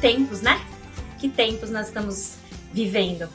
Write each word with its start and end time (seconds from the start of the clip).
Tempos, 0.00 0.40
né? 0.40 0.58
Que 1.18 1.28
tempos 1.28 1.68
nós 1.68 1.88
estamos 1.88 2.36
vivendo. 2.72 3.28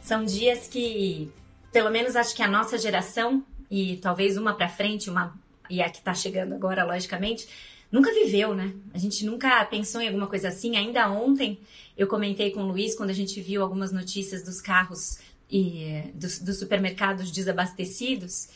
São 0.00 0.24
dias 0.24 0.68
que, 0.68 1.28
pelo 1.72 1.90
menos 1.90 2.14
acho 2.14 2.34
que 2.34 2.42
a 2.42 2.48
nossa 2.48 2.78
geração 2.78 3.44
e 3.68 3.96
talvez 3.96 4.36
uma 4.36 4.54
para 4.54 4.68
frente, 4.68 5.10
uma 5.10 5.34
e 5.68 5.82
a 5.82 5.90
que 5.90 5.98
está 5.98 6.14
chegando 6.14 6.54
agora, 6.54 6.84
logicamente, 6.84 7.48
nunca 7.90 8.12
viveu, 8.12 8.54
né? 8.54 8.72
A 8.94 8.98
gente 8.98 9.24
nunca 9.24 9.64
pensou 9.64 10.00
em 10.00 10.06
alguma 10.06 10.28
coisa 10.28 10.48
assim. 10.48 10.76
Ainda 10.76 11.10
ontem 11.10 11.58
eu 11.96 12.06
comentei 12.06 12.52
com 12.52 12.62
o 12.62 12.68
Luiz 12.68 12.94
quando 12.94 13.10
a 13.10 13.14
gente 13.14 13.40
viu 13.40 13.60
algumas 13.60 13.90
notícias 13.90 14.44
dos 14.44 14.60
carros 14.60 15.18
e 15.50 16.04
dos, 16.14 16.38
dos 16.38 16.58
supermercados 16.58 17.32
desabastecidos. 17.32 18.48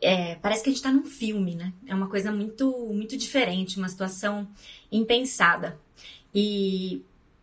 É, 0.00 0.36
parece 0.36 0.62
que 0.62 0.70
a 0.70 0.72
gente 0.72 0.80
está 0.80 0.92
num 0.92 1.04
filme, 1.04 1.54
né? 1.54 1.72
É 1.86 1.94
uma 1.94 2.08
coisa 2.08 2.32
muito, 2.32 2.70
muito 2.94 3.14
diferente, 3.14 3.78
uma 3.78 3.88
situação 3.90 4.48
impensada. 4.90 5.78
E 6.34 7.02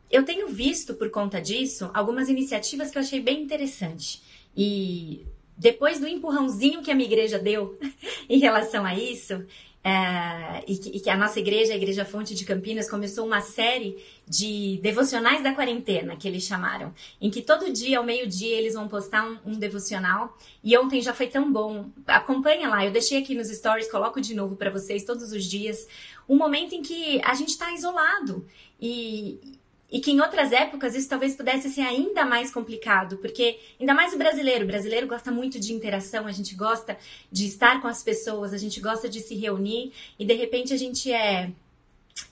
eu 0.09 0.23
tenho 0.23 0.49
visto, 0.49 0.93
por 0.95 1.09
conta 1.09 1.41
disso, 1.41 1.89
algumas 1.93 2.27
iniciativas 2.27 2.91
que 2.91 2.97
eu 2.97 3.01
achei 3.01 3.21
bem 3.21 3.41
interessante. 3.41 4.21
E 4.55 5.25
depois 5.57 5.99
do 5.99 6.07
empurrãozinho 6.07 6.81
que 6.81 6.91
a 6.91 6.95
minha 6.95 7.07
igreja 7.07 7.39
deu 7.39 7.79
em 8.27 8.39
relação 8.39 8.85
a 8.85 8.93
isso, 8.93 9.45
é, 9.83 10.63
e, 10.67 10.77
que, 10.77 10.89
e, 10.89 10.99
que, 10.99 11.09
a 11.09 11.17
nossa 11.17 11.39
igreja, 11.39 11.73
a 11.73 11.75
Igreja 11.75 12.05
Fonte 12.05 12.35
de 12.35 12.45
Campinas, 12.45 12.89
começou 12.89 13.25
uma 13.25 13.41
série 13.41 13.97
de 14.27 14.79
devocionais 14.81 15.41
da 15.41 15.53
quarentena, 15.53 16.15
que 16.15 16.27
eles 16.27 16.43
chamaram, 16.43 16.93
em 17.19 17.31
que 17.31 17.41
todo 17.41 17.71
dia, 17.71 17.97
ao 17.97 18.03
meio-dia, 18.03 18.55
eles 18.57 18.75
vão 18.75 18.87
postar 18.87 19.27
um, 19.27 19.53
um, 19.53 19.59
devocional. 19.59 20.37
E 20.63 20.77
ontem 20.77 21.01
já 21.01 21.13
foi 21.13 21.27
tão 21.27 21.51
bom. 21.51 21.89
Acompanha 22.05 22.69
lá, 22.69 22.85
eu 22.85 22.91
deixei 22.91 23.17
aqui 23.17 23.33
nos 23.33 23.47
stories, 23.47 23.89
coloco 23.89 24.21
de 24.21 24.35
novo 24.35 24.55
para 24.55 24.69
vocês 24.69 25.03
todos 25.03 25.31
os 25.31 25.43
dias, 25.43 25.87
um 26.29 26.37
momento 26.37 26.75
em 26.75 26.83
que 26.83 27.19
a 27.23 27.33
gente 27.33 27.49
está 27.49 27.73
isolado. 27.73 28.45
E, 28.79 29.60
e 29.91 29.99
que 29.99 30.11
em 30.11 30.21
outras 30.21 30.51
épocas 30.53 30.95
isso 30.95 31.09
talvez 31.09 31.35
pudesse 31.35 31.69
ser 31.69 31.81
ainda 31.81 32.23
mais 32.25 32.51
complicado, 32.51 33.17
porque 33.17 33.59
ainda 33.79 33.93
mais 33.93 34.13
o 34.13 34.17
brasileiro, 34.17 34.63
o 34.63 34.67
brasileiro 34.67 35.05
gosta 35.05 35.31
muito 35.31 35.59
de 35.59 35.73
interação, 35.73 36.25
a 36.25 36.31
gente 36.31 36.55
gosta 36.55 36.97
de 37.29 37.45
estar 37.45 37.81
com 37.81 37.87
as 37.87 38.01
pessoas, 38.01 38.53
a 38.53 38.57
gente 38.57 38.79
gosta 38.79 39.09
de 39.09 39.19
se 39.19 39.35
reunir 39.35 39.91
e 40.17 40.23
de 40.23 40.33
repente 40.33 40.73
a 40.73 40.77
gente 40.77 41.11
é, 41.11 41.51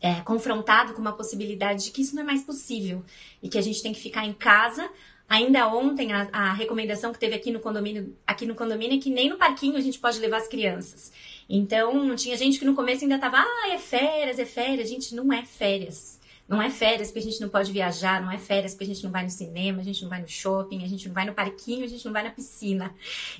é 0.01 0.15
confrontado 0.21 0.93
com 0.93 1.01
uma 1.01 1.11
possibilidade 1.11 1.85
de 1.85 1.91
que 1.91 2.01
isso 2.01 2.15
não 2.15 2.23
é 2.23 2.25
mais 2.25 2.43
possível 2.43 3.03
e 3.43 3.49
que 3.49 3.57
a 3.57 3.61
gente 3.61 3.83
tem 3.83 3.91
que 3.91 3.99
ficar 3.99 4.25
em 4.25 4.33
casa. 4.33 4.89
Ainda 5.27 5.67
ontem 5.67 6.11
a, 6.11 6.27
a 6.31 6.53
recomendação 6.53 7.13
que 7.13 7.19
teve 7.19 7.35
aqui 7.35 7.51
no 7.51 7.59
condomínio, 7.59 8.15
aqui 8.25 8.47
no 8.47 8.55
condomínio 8.55 8.97
é 8.97 9.01
que 9.01 9.11
nem 9.11 9.29
no 9.29 9.37
parquinho 9.37 9.75
a 9.77 9.81
gente 9.81 9.99
pode 9.99 10.17
levar 10.17 10.37
as 10.37 10.47
crianças. 10.47 11.11
Então, 11.47 12.15
tinha 12.15 12.35
gente 12.37 12.57
que 12.57 12.65
no 12.65 12.73
começo 12.75 13.03
ainda 13.03 13.19
tava, 13.19 13.37
ah, 13.37 13.69
é 13.71 13.77
férias, 13.77 14.39
é 14.39 14.45
férias. 14.45 14.89
Gente, 14.89 15.13
não 15.13 15.31
é 15.31 15.43
férias. 15.43 16.18
Não 16.49 16.59
é 16.59 16.71
férias 16.71 17.09
porque 17.09 17.19
a 17.19 17.31
gente 17.31 17.39
não 17.39 17.47
pode 17.47 17.71
viajar, 17.71 18.19
não 18.19 18.31
é 18.31 18.39
férias 18.39 18.73
porque 18.73 18.85
a 18.85 18.87
gente 18.87 19.03
não 19.03 19.11
vai 19.11 19.21
no 19.21 19.29
cinema, 19.29 19.81
a 19.81 19.83
gente 19.83 20.01
não 20.01 20.09
vai 20.09 20.19
no 20.19 20.27
shopping, 20.27 20.83
a 20.83 20.87
gente 20.87 21.07
não 21.07 21.13
vai 21.13 21.23
no 21.23 21.33
parquinho, 21.33 21.85
a 21.85 21.87
gente 21.87 22.03
não 22.03 22.11
vai 22.11 22.23
na 22.23 22.31
piscina. 22.31 22.91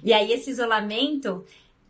E 0.04 0.14
aí 0.14 0.32
esse 0.32 0.52
isolamento, 0.52 1.44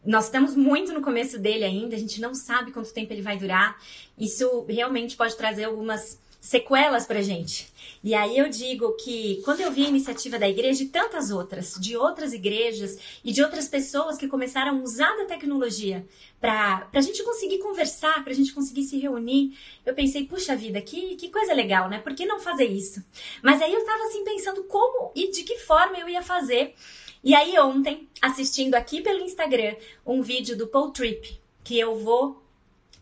nós 0.06 0.26
estamos 0.26 0.56
muito 0.56 0.94
no 0.94 1.02
começo 1.02 1.38
dele 1.38 1.66
ainda, 1.66 1.94
a 1.94 2.00
gente 2.00 2.22
não 2.22 2.34
sabe 2.34 2.72
quanto 2.72 2.94
tempo 2.94 3.12
ele 3.12 3.22
vai 3.22 3.38
durar. 3.38 3.78
Isso 4.18 4.66
realmente 4.70 5.18
pode 5.18 5.36
trazer 5.36 5.66
algumas 5.66 6.18
sequelas 6.40 7.06
pra 7.06 7.22
gente. 7.22 7.69
E 8.02 8.16
aí 8.16 8.38
eu 8.38 8.48
digo 8.48 8.94
que 8.94 9.42
quando 9.44 9.60
eu 9.60 9.72
vi 9.72 9.86
a 9.86 9.90
iniciativa 9.90 10.40
da 10.40 10.48
igreja 10.48 10.84
e 10.84 10.88
tantas 10.88 11.32
outras, 11.32 11.74
de 11.74 11.98
outras 11.98 12.32
igrejas 12.32 12.98
e 13.24 13.34
de 13.34 13.44
outras 13.44 13.68
pessoas 13.68 14.18
que 14.18 14.28
começaram 14.28 14.80
a 14.80 14.82
usar 14.82 15.14
da 15.18 15.26
tecnologia 15.26 16.08
para 16.40 16.88
a 16.94 17.02
gente 17.02 17.22
conseguir 17.24 17.60
conversar, 17.60 18.24
para 18.24 18.32
a 18.32 18.36
gente 18.36 18.54
conseguir 18.54 18.84
se 18.84 18.98
reunir, 18.98 19.58
eu 19.86 19.94
pensei, 19.94 20.26
puxa 20.26 20.56
vida, 20.56 20.82
que, 20.82 21.16
que 21.18 21.30
coisa 21.30 21.54
legal, 21.54 21.90
né? 21.90 22.00
Por 22.00 22.16
que 22.16 22.26
não 22.26 22.40
fazer 22.40 22.66
isso? 22.66 23.04
Mas 23.44 23.62
aí 23.62 23.74
eu 23.74 23.86
tava 23.86 24.04
assim 24.06 24.24
pensando 24.24 24.64
como 24.64 25.12
e 25.14 25.30
de 25.32 25.44
que 25.44 25.58
forma 25.58 25.98
eu 25.98 26.08
ia 26.08 26.22
fazer. 26.22 26.76
E 27.22 27.36
aí 27.36 27.60
ontem, 27.60 28.08
assistindo 28.22 28.76
aqui 28.76 29.02
pelo 29.02 29.20
Instagram 29.20 29.76
um 30.06 30.22
vídeo 30.22 30.56
do 30.56 30.68
Paul 30.68 30.92
Tripp, 30.92 31.38
que 31.66 31.78
eu 31.78 31.98
vou 31.98 32.42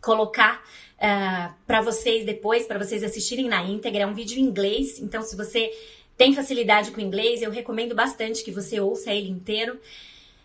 colocar 0.00 0.56
uh, 0.56 0.60
ah, 1.00 1.54
para 1.66 1.80
vocês 1.80 2.24
depois, 2.24 2.66
para 2.66 2.78
vocês 2.78 3.02
assistirem 3.02 3.48
na 3.48 3.62
íntegra. 3.62 4.02
É 4.02 4.06
um 4.06 4.14
vídeo 4.14 4.38
em 4.38 4.42
inglês, 4.42 4.98
então 4.98 5.22
se 5.22 5.36
você 5.36 5.70
tem 6.16 6.34
facilidade 6.34 6.90
com 6.90 7.00
inglês, 7.00 7.42
eu 7.42 7.50
recomendo 7.50 7.94
bastante 7.94 8.42
que 8.42 8.50
você 8.50 8.80
ouça 8.80 9.12
ele 9.12 9.30
inteiro. 9.30 9.78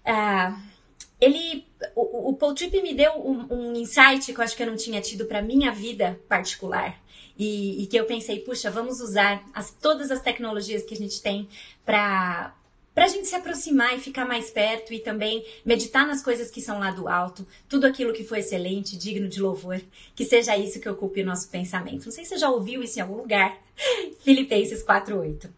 Uh, 0.05 0.73
ele, 1.19 1.65
o, 1.95 2.29
o 2.29 2.33
Paul 2.35 2.53
Tripp 2.53 2.81
me 2.81 2.93
deu 2.93 3.13
um, 3.13 3.47
um, 3.49 3.75
insight 3.75 4.33
que 4.33 4.39
eu 4.39 4.43
acho 4.43 4.55
que 4.55 4.61
eu 4.61 4.67
não 4.67 4.75
tinha 4.75 4.99
tido 5.01 5.25
para 5.25 5.41
minha 5.41 5.71
vida 5.71 6.19
particular. 6.27 7.01
E, 7.37 7.81
e, 7.81 7.87
que 7.87 7.97
eu 7.97 8.05
pensei, 8.05 8.39
puxa, 8.39 8.69
vamos 8.69 9.01
usar 9.01 9.43
as, 9.55 9.71
todas 9.71 10.11
as 10.11 10.21
tecnologias 10.21 10.83
que 10.83 10.93
a 10.93 10.97
gente 10.97 11.19
tem 11.19 11.47
para 11.83 12.53
para 12.93 13.05
a 13.05 13.07
gente 13.07 13.27
se 13.27 13.35
aproximar 13.35 13.95
e 13.95 13.99
ficar 13.99 14.25
mais 14.25 14.49
perto 14.49 14.93
e 14.93 14.99
também 14.99 15.45
meditar 15.65 16.05
nas 16.05 16.21
coisas 16.21 16.51
que 16.51 16.61
são 16.61 16.79
lá 16.79 16.91
do 16.91 17.07
alto, 17.07 17.45
tudo 17.67 17.85
aquilo 17.85 18.13
que 18.13 18.23
foi 18.23 18.39
excelente, 18.39 18.97
digno 18.97 19.27
de 19.27 19.41
louvor, 19.41 19.81
que 20.15 20.25
seja 20.25 20.57
isso 20.57 20.79
que 20.79 20.89
ocupe 20.89 21.21
o 21.21 21.25
nosso 21.25 21.49
pensamento. 21.49 22.05
Não 22.05 22.11
sei 22.11 22.23
se 22.23 22.31
você 22.31 22.37
já 22.37 22.49
ouviu 22.49 22.83
isso 22.83 22.99
em 22.99 23.01
algum 23.01 23.17
lugar, 23.17 23.57
Filipenses 24.21 24.83
4:8. 24.83 25.49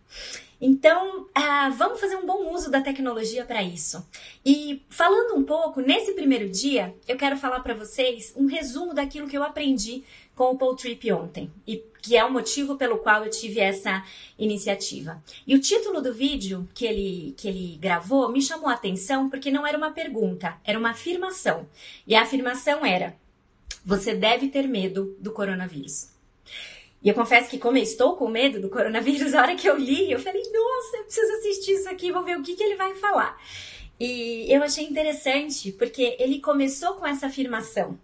Então, 0.59 1.27
ah, 1.35 1.69
vamos 1.69 1.99
fazer 1.99 2.15
um 2.15 2.25
bom 2.25 2.53
uso 2.53 2.71
da 2.71 2.81
tecnologia 2.81 3.43
para 3.43 3.61
isso. 3.61 4.03
E 4.43 4.81
falando 4.89 5.35
um 5.35 5.43
pouco, 5.43 5.81
nesse 5.81 6.13
primeiro 6.13 6.49
dia, 6.49 6.95
eu 7.07 7.17
quero 7.17 7.37
falar 7.37 7.59
para 7.59 7.73
vocês 7.73 8.33
um 8.35 8.45
resumo 8.45 8.93
daquilo 8.93 9.27
que 9.27 9.37
eu 9.37 9.43
aprendi 9.43 10.03
com 10.35 10.51
o 10.51 10.57
Paul 10.57 10.75
Tripp 10.75 11.11
ontem, 11.11 11.49
e 11.65 11.83
que 12.01 12.15
é 12.15 12.23
o 12.23 12.31
motivo 12.31 12.75
pelo 12.75 12.99
qual 12.99 13.23
eu 13.23 13.31
tive 13.31 13.59
essa 13.59 14.05
iniciativa. 14.37 15.23
E 15.47 15.55
o 15.55 15.59
título 15.59 16.01
do 16.01 16.13
vídeo 16.13 16.67
que 16.75 16.85
ele, 16.85 17.33
que 17.35 17.47
ele 17.47 17.77
gravou 17.81 18.29
me 18.31 18.41
chamou 18.41 18.69
a 18.69 18.73
atenção 18.73 19.29
porque 19.29 19.49
não 19.49 19.65
era 19.65 19.77
uma 19.77 19.91
pergunta, 19.91 20.55
era 20.63 20.77
uma 20.77 20.91
afirmação. 20.91 21.67
E 22.05 22.13
a 22.13 22.21
afirmação 22.21 22.85
era: 22.85 23.15
você 23.83 24.13
deve 24.13 24.49
ter 24.49 24.67
medo 24.67 25.15
do 25.19 25.31
coronavírus. 25.31 26.09
E 27.01 27.09
eu 27.09 27.13
confesso 27.13 27.49
que, 27.49 27.59
como 27.59 27.77
eu 27.77 27.83
estou 27.83 28.15
com 28.15 28.27
medo 28.27 28.59
do 28.59 28.69
coronavírus, 28.69 29.33
a 29.33 29.41
hora 29.41 29.55
que 29.55 29.69
eu 29.69 29.77
li, 29.77 30.11
eu 30.11 30.19
falei, 30.19 30.41
nossa, 30.41 30.97
eu 30.97 31.03
preciso 31.03 31.33
assistir 31.33 31.73
isso 31.73 31.87
aqui, 31.87 32.11
vou 32.11 32.23
ver 32.23 32.35
o 32.35 32.41
que, 32.41 32.55
que 32.55 32.63
ele 32.63 32.75
vai 32.75 32.95
falar. 32.95 33.39
E 33.99 34.47
eu 34.51 34.63
achei 34.63 34.85
interessante, 34.85 35.71
porque 35.71 36.17
ele 36.19 36.39
começou 36.39 36.95
com 36.95 37.05
essa 37.05 37.27
afirmação. 37.27 37.97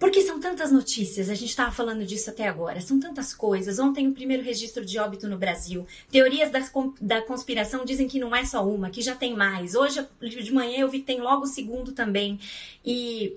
Porque 0.00 0.22
são 0.22 0.40
tantas 0.40 0.72
notícias, 0.72 1.28
a 1.28 1.34
gente 1.34 1.50
estava 1.50 1.70
falando 1.70 2.06
disso 2.06 2.30
até 2.30 2.48
agora, 2.48 2.80
são 2.80 2.98
tantas 2.98 3.34
coisas. 3.34 3.78
Ontem, 3.78 4.08
o 4.08 4.14
primeiro 4.14 4.42
registro 4.42 4.82
de 4.82 4.98
óbito 4.98 5.28
no 5.28 5.36
Brasil. 5.36 5.86
Teorias 6.10 6.50
da, 6.50 6.60
da 6.98 7.20
conspiração 7.20 7.84
dizem 7.84 8.08
que 8.08 8.18
não 8.18 8.34
é 8.34 8.46
só 8.46 8.66
uma, 8.66 8.88
que 8.88 9.02
já 9.02 9.14
tem 9.14 9.36
mais. 9.36 9.74
Hoje, 9.74 10.02
de 10.22 10.54
manhã, 10.54 10.78
eu 10.78 10.88
vi 10.88 11.00
que 11.00 11.04
tem 11.04 11.20
logo 11.20 11.44
o 11.44 11.46
segundo 11.46 11.92
também. 11.92 12.40
E 12.82 13.36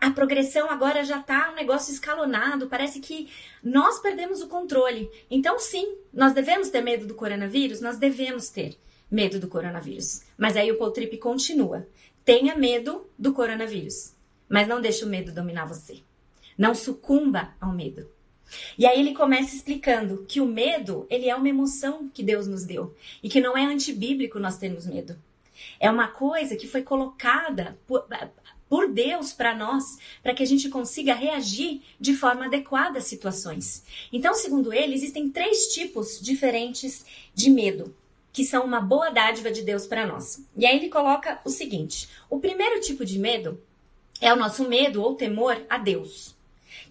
a 0.00 0.10
progressão 0.10 0.68
agora 0.68 1.04
já 1.04 1.20
está 1.20 1.52
um 1.52 1.54
negócio 1.54 1.92
escalonado, 1.92 2.66
parece 2.66 2.98
que 2.98 3.28
nós 3.62 4.00
perdemos 4.00 4.42
o 4.42 4.48
controle. 4.48 5.08
Então, 5.30 5.60
sim, 5.60 5.96
nós 6.12 6.32
devemos 6.32 6.70
ter 6.70 6.80
medo 6.80 7.06
do 7.06 7.14
coronavírus? 7.14 7.80
Nós 7.80 7.98
devemos 7.98 8.48
ter 8.48 8.76
medo 9.08 9.38
do 9.38 9.46
coronavírus. 9.46 10.22
Mas 10.36 10.56
aí 10.56 10.72
o 10.72 10.76
Paul 10.76 10.90
Tripp 10.90 11.16
continua. 11.18 11.86
Tenha 12.24 12.56
medo 12.56 13.08
do 13.16 13.32
coronavírus, 13.32 14.13
mas 14.48 14.68
não 14.68 14.80
deixe 14.80 15.04
o 15.04 15.08
medo 15.08 15.32
dominar 15.32 15.66
você. 15.66 16.02
Não 16.56 16.74
sucumba 16.74 17.54
ao 17.60 17.72
medo. 17.72 18.08
E 18.78 18.86
aí 18.86 19.00
ele 19.00 19.14
começa 19.14 19.54
explicando 19.54 20.24
que 20.28 20.40
o 20.40 20.46
medo, 20.46 21.06
ele 21.10 21.28
é 21.28 21.34
uma 21.34 21.48
emoção 21.48 22.08
que 22.08 22.22
Deus 22.22 22.46
nos 22.46 22.64
deu 22.64 22.94
e 23.22 23.28
que 23.28 23.40
não 23.40 23.56
é 23.56 23.64
antibíblico 23.64 24.38
nós 24.38 24.58
termos 24.58 24.86
medo. 24.86 25.16
É 25.80 25.90
uma 25.90 26.08
coisa 26.08 26.56
que 26.56 26.66
foi 26.66 26.82
colocada 26.82 27.78
por, 27.86 28.06
por 28.68 28.88
Deus 28.88 29.32
para 29.32 29.54
nós, 29.54 29.98
para 30.22 30.34
que 30.34 30.42
a 30.42 30.46
gente 30.46 30.68
consiga 30.68 31.14
reagir 31.14 31.82
de 31.98 32.14
forma 32.14 32.46
adequada 32.46 32.98
às 32.98 33.04
situações. 33.04 33.84
Então, 34.12 34.34
segundo 34.34 34.72
ele, 34.72 34.94
existem 34.94 35.28
três 35.30 35.68
tipos 35.68 36.20
diferentes 36.20 37.04
de 37.34 37.50
medo, 37.50 37.94
que 38.32 38.44
são 38.44 38.64
uma 38.64 38.80
boa 38.80 39.10
dádiva 39.10 39.50
de 39.50 39.62
Deus 39.62 39.86
para 39.86 40.06
nós. 40.06 40.44
E 40.56 40.66
aí 40.66 40.76
ele 40.76 40.88
coloca 40.88 41.40
o 41.44 41.50
seguinte: 41.50 42.08
o 42.28 42.40
primeiro 42.40 42.80
tipo 42.80 43.04
de 43.04 43.18
medo 43.18 43.60
é 44.24 44.32
o 44.32 44.36
nosso 44.36 44.68
medo 44.68 45.02
ou 45.02 45.14
temor 45.14 45.60
a 45.68 45.78
Deus 45.78 46.34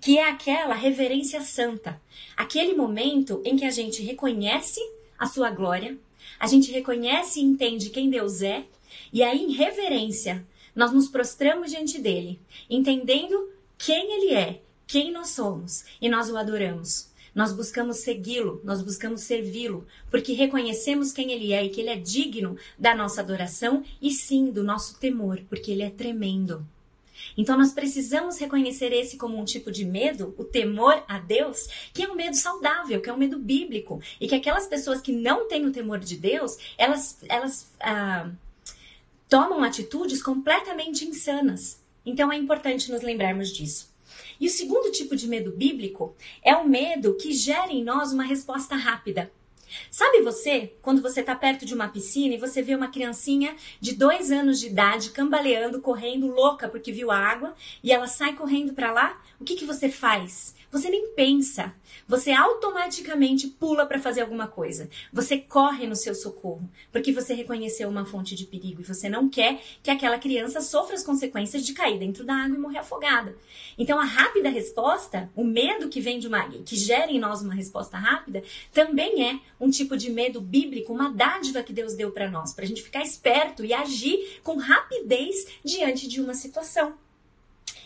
que 0.04 0.18
é 0.18 0.30
aquela 0.30 0.74
reverência 0.74 1.42
santa, 1.42 2.02
aquele 2.36 2.74
momento 2.74 3.42
em 3.46 3.56
que 3.56 3.64
a 3.64 3.72
gente 3.72 4.02
reconhece 4.02 4.82
a 5.18 5.26
sua 5.26 5.50
glória, 5.50 5.98
a 6.38 6.46
gente 6.46 6.74
reconhece 6.74 7.40
e 7.40 7.44
entende 7.44 7.90
quem 7.90 8.10
Deus 8.10 8.42
é, 8.42 8.66
e 9.14 9.24
aí 9.24 9.42
em 9.42 9.54
reverência 9.54 10.46
nós 10.76 10.92
nos 10.92 11.08
prostramos 11.08 11.72
diante 11.72 12.00
dele, 12.00 12.38
entendendo 12.70 13.50
quem 13.78 14.12
ele 14.14 14.34
é, 14.34 14.62
quem 14.86 15.10
nós 15.10 15.30
somos, 15.30 15.86
e 16.02 16.10
nós 16.10 16.30
o 16.30 16.36
adoramos. 16.36 17.12
Nós 17.34 17.54
buscamos 17.54 17.98
segui-lo, 17.98 18.60
nós 18.64 18.82
buscamos 18.82 19.22
servi-lo, 19.22 19.88
porque 20.12 20.34
reconhecemos 20.34 21.14
quem 21.14 21.32
ele 21.32 21.54
é 21.54 21.64
e 21.64 21.70
que 21.70 21.80
ele 21.80 21.90
é 21.90 21.96
digno 21.96 22.58
da 22.78 22.94
nossa 22.94 23.22
adoração 23.22 23.84
e 24.02 24.12
sim 24.12 24.52
do 24.52 24.64
nosso 24.64 25.00
temor, 25.00 25.42
porque 25.50 25.72
ele 25.72 25.82
é 25.82 25.90
tremendo. 25.90 26.68
Então 27.38 27.58
nós 27.58 27.72
precisamos 27.72 28.38
reconhecer 28.38 28.92
esse 28.94 29.18
como 29.18 29.38
um 29.38 29.46
tipo 29.46 29.72
de 29.72 29.86
medo, 29.86 30.34
o 30.38 30.44
temor 30.44 31.04
a 31.08 31.20
Deus, 31.20 31.68
que 31.94 32.04
é 32.04 32.10
um 32.10 32.16
medo 32.16 32.36
saudável, 32.36 33.02
que 33.02 33.10
é 33.10 33.14
um 33.14 33.18
medo 33.18 33.40
bíblico, 33.40 34.02
e 34.20 34.28
que 34.28 34.36
aquelas 34.36 34.68
pessoas 34.68 35.02
que 35.02 35.12
não 35.12 35.48
têm 35.48 35.66
o 35.66 35.72
temor 35.72 36.00
de 36.00 36.18
Deus, 36.18 36.58
elas, 36.78 37.20
elas 37.28 37.72
ah, 37.80 38.30
tomam 39.30 39.64
atitudes 39.64 40.22
completamente 40.22 41.06
insanas. 41.06 41.82
Então 42.06 42.32
é 42.32 42.38
importante 42.38 42.92
nos 42.92 43.02
lembrarmos 43.02 43.50
disso. 43.50 43.94
E 44.40 44.48
o 44.48 44.52
segundo 44.52 44.92
tipo 44.92 45.16
de 45.16 45.28
medo 45.28 45.52
bíblico 45.52 46.16
é 46.44 46.56
o 46.56 46.68
medo 46.68 47.16
que 47.16 47.34
gera 47.34 47.72
em 47.72 47.84
nós 47.84 48.12
uma 48.12 48.24
resposta 48.24 48.76
rápida. 48.76 49.32
Sabe 49.90 50.22
você, 50.22 50.74
quando 50.82 51.02
você 51.02 51.22
está 51.22 51.36
perto 51.36 51.66
de 51.66 51.74
uma 51.74 51.90
piscina 51.90 52.36
e 52.36 52.38
você 52.38 52.62
vê 52.62 52.76
uma 52.76 52.88
criancinha 52.88 53.56
de 53.80 53.94
dois 53.94 54.32
anos 54.32 54.60
de 54.60 54.68
idade 54.68 55.12
cambaleando, 55.12 55.82
correndo, 55.82 56.28
louca 56.28 56.68
porque 56.68 56.92
viu 56.92 57.12
a 57.12 57.18
água, 57.18 57.56
e 57.84 57.92
ela 57.92 58.08
sai 58.08 58.36
correndo 58.36 58.74
para 58.74 58.92
lá, 58.92 59.22
o 59.40 59.44
que, 59.44 59.56
que 59.56 59.66
você 59.66 59.90
faz? 59.90 60.56
Você 60.72 60.90
nem 60.90 61.10
pensa. 61.10 61.74
Você 62.08 62.32
automaticamente 62.32 63.48
pula 63.48 63.86
para 63.86 64.00
fazer 64.00 64.22
alguma 64.22 64.48
coisa. 64.48 64.90
Você 65.12 65.38
corre 65.38 65.86
no 65.86 65.96
seu 65.96 66.16
socorro, 66.16 66.68
porque 66.92 67.14
você 67.14 67.34
reconheceu 67.34 67.88
uma 67.88 68.06
fonte 68.06 68.36
de 68.36 68.46
perigo 68.46 68.82
e 68.82 68.84
você 68.84 69.08
não 69.08 69.30
quer 69.30 69.62
que 69.84 69.92
aquela 69.92 70.18
criança 70.18 70.62
sofra 70.62 70.96
as 70.96 71.04
consequências 71.04 71.64
de 71.66 71.74
cair 71.74 72.00
dentro 72.00 72.24
da 72.26 72.34
água 72.34 72.58
e 72.58 72.60
morrer 72.60 72.80
afogada. 72.80 73.38
Então 73.78 74.00
a 74.00 74.04
rápida 74.04 74.50
resposta, 74.50 75.30
o 75.36 75.44
medo 75.44 75.90
que 75.90 76.02
vem 76.02 76.20
de 76.20 76.28
uma 76.28 76.50
que 76.50 76.76
gera 76.76 77.12
em 77.12 77.20
nós 77.20 77.42
uma 77.42 77.54
resposta 77.54 77.98
rápida, 77.98 78.44
também 78.74 79.30
é 79.30 79.40
um 79.64 79.70
tipo 79.70 79.96
de 79.96 80.12
medo 80.12 80.42
bíblico, 80.42 80.92
uma 80.92 81.10
dádiva 81.10 81.64
que 81.64 81.72
Deus 81.72 81.94
deu 81.94 82.12
para 82.12 82.30
nós, 82.30 82.54
para 82.54 82.66
a 82.66 82.68
gente 82.68 82.84
ficar 82.84 83.02
esperto 83.02 83.64
e 83.64 83.74
agir 83.74 84.42
com 84.44 84.58
rapidez 84.58 85.48
diante 85.64 86.06
de 86.06 86.20
uma 86.20 86.34
situação. 86.34 86.96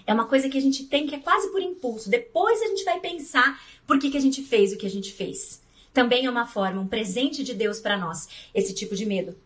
É 0.06 0.12
uma 0.12 0.26
coisa 0.26 0.50
que 0.50 0.58
a 0.58 0.62
gente 0.62 0.86
tem 0.86 1.06
que 1.06 1.14
é 1.14 1.20
quase 1.20 1.52
por 1.52 1.62
impulso. 1.62 2.10
Depois 2.10 2.60
a 2.64 2.68
gente 2.68 2.84
vai 2.84 3.00
pensar 3.00 3.62
por 3.86 4.00
que, 4.00 4.10
que 4.10 4.18
a 4.18 4.22
gente 4.22 4.42
fez 4.42 4.74
o 4.74 4.78
que 4.78 4.88
a 4.88 4.90
gente 4.90 5.14
fez. 5.14 5.62
Também 5.94 6.26
é 6.26 6.30
uma 6.30 6.48
forma, 6.48 6.82
um 6.82 6.88
presente 6.88 7.44
de 7.44 7.54
Deus 7.54 7.80
para 7.80 7.96
nós, 7.96 8.28
esse 8.56 8.74
tipo 8.74 8.96
de 8.96 9.06
medo. 9.06 9.38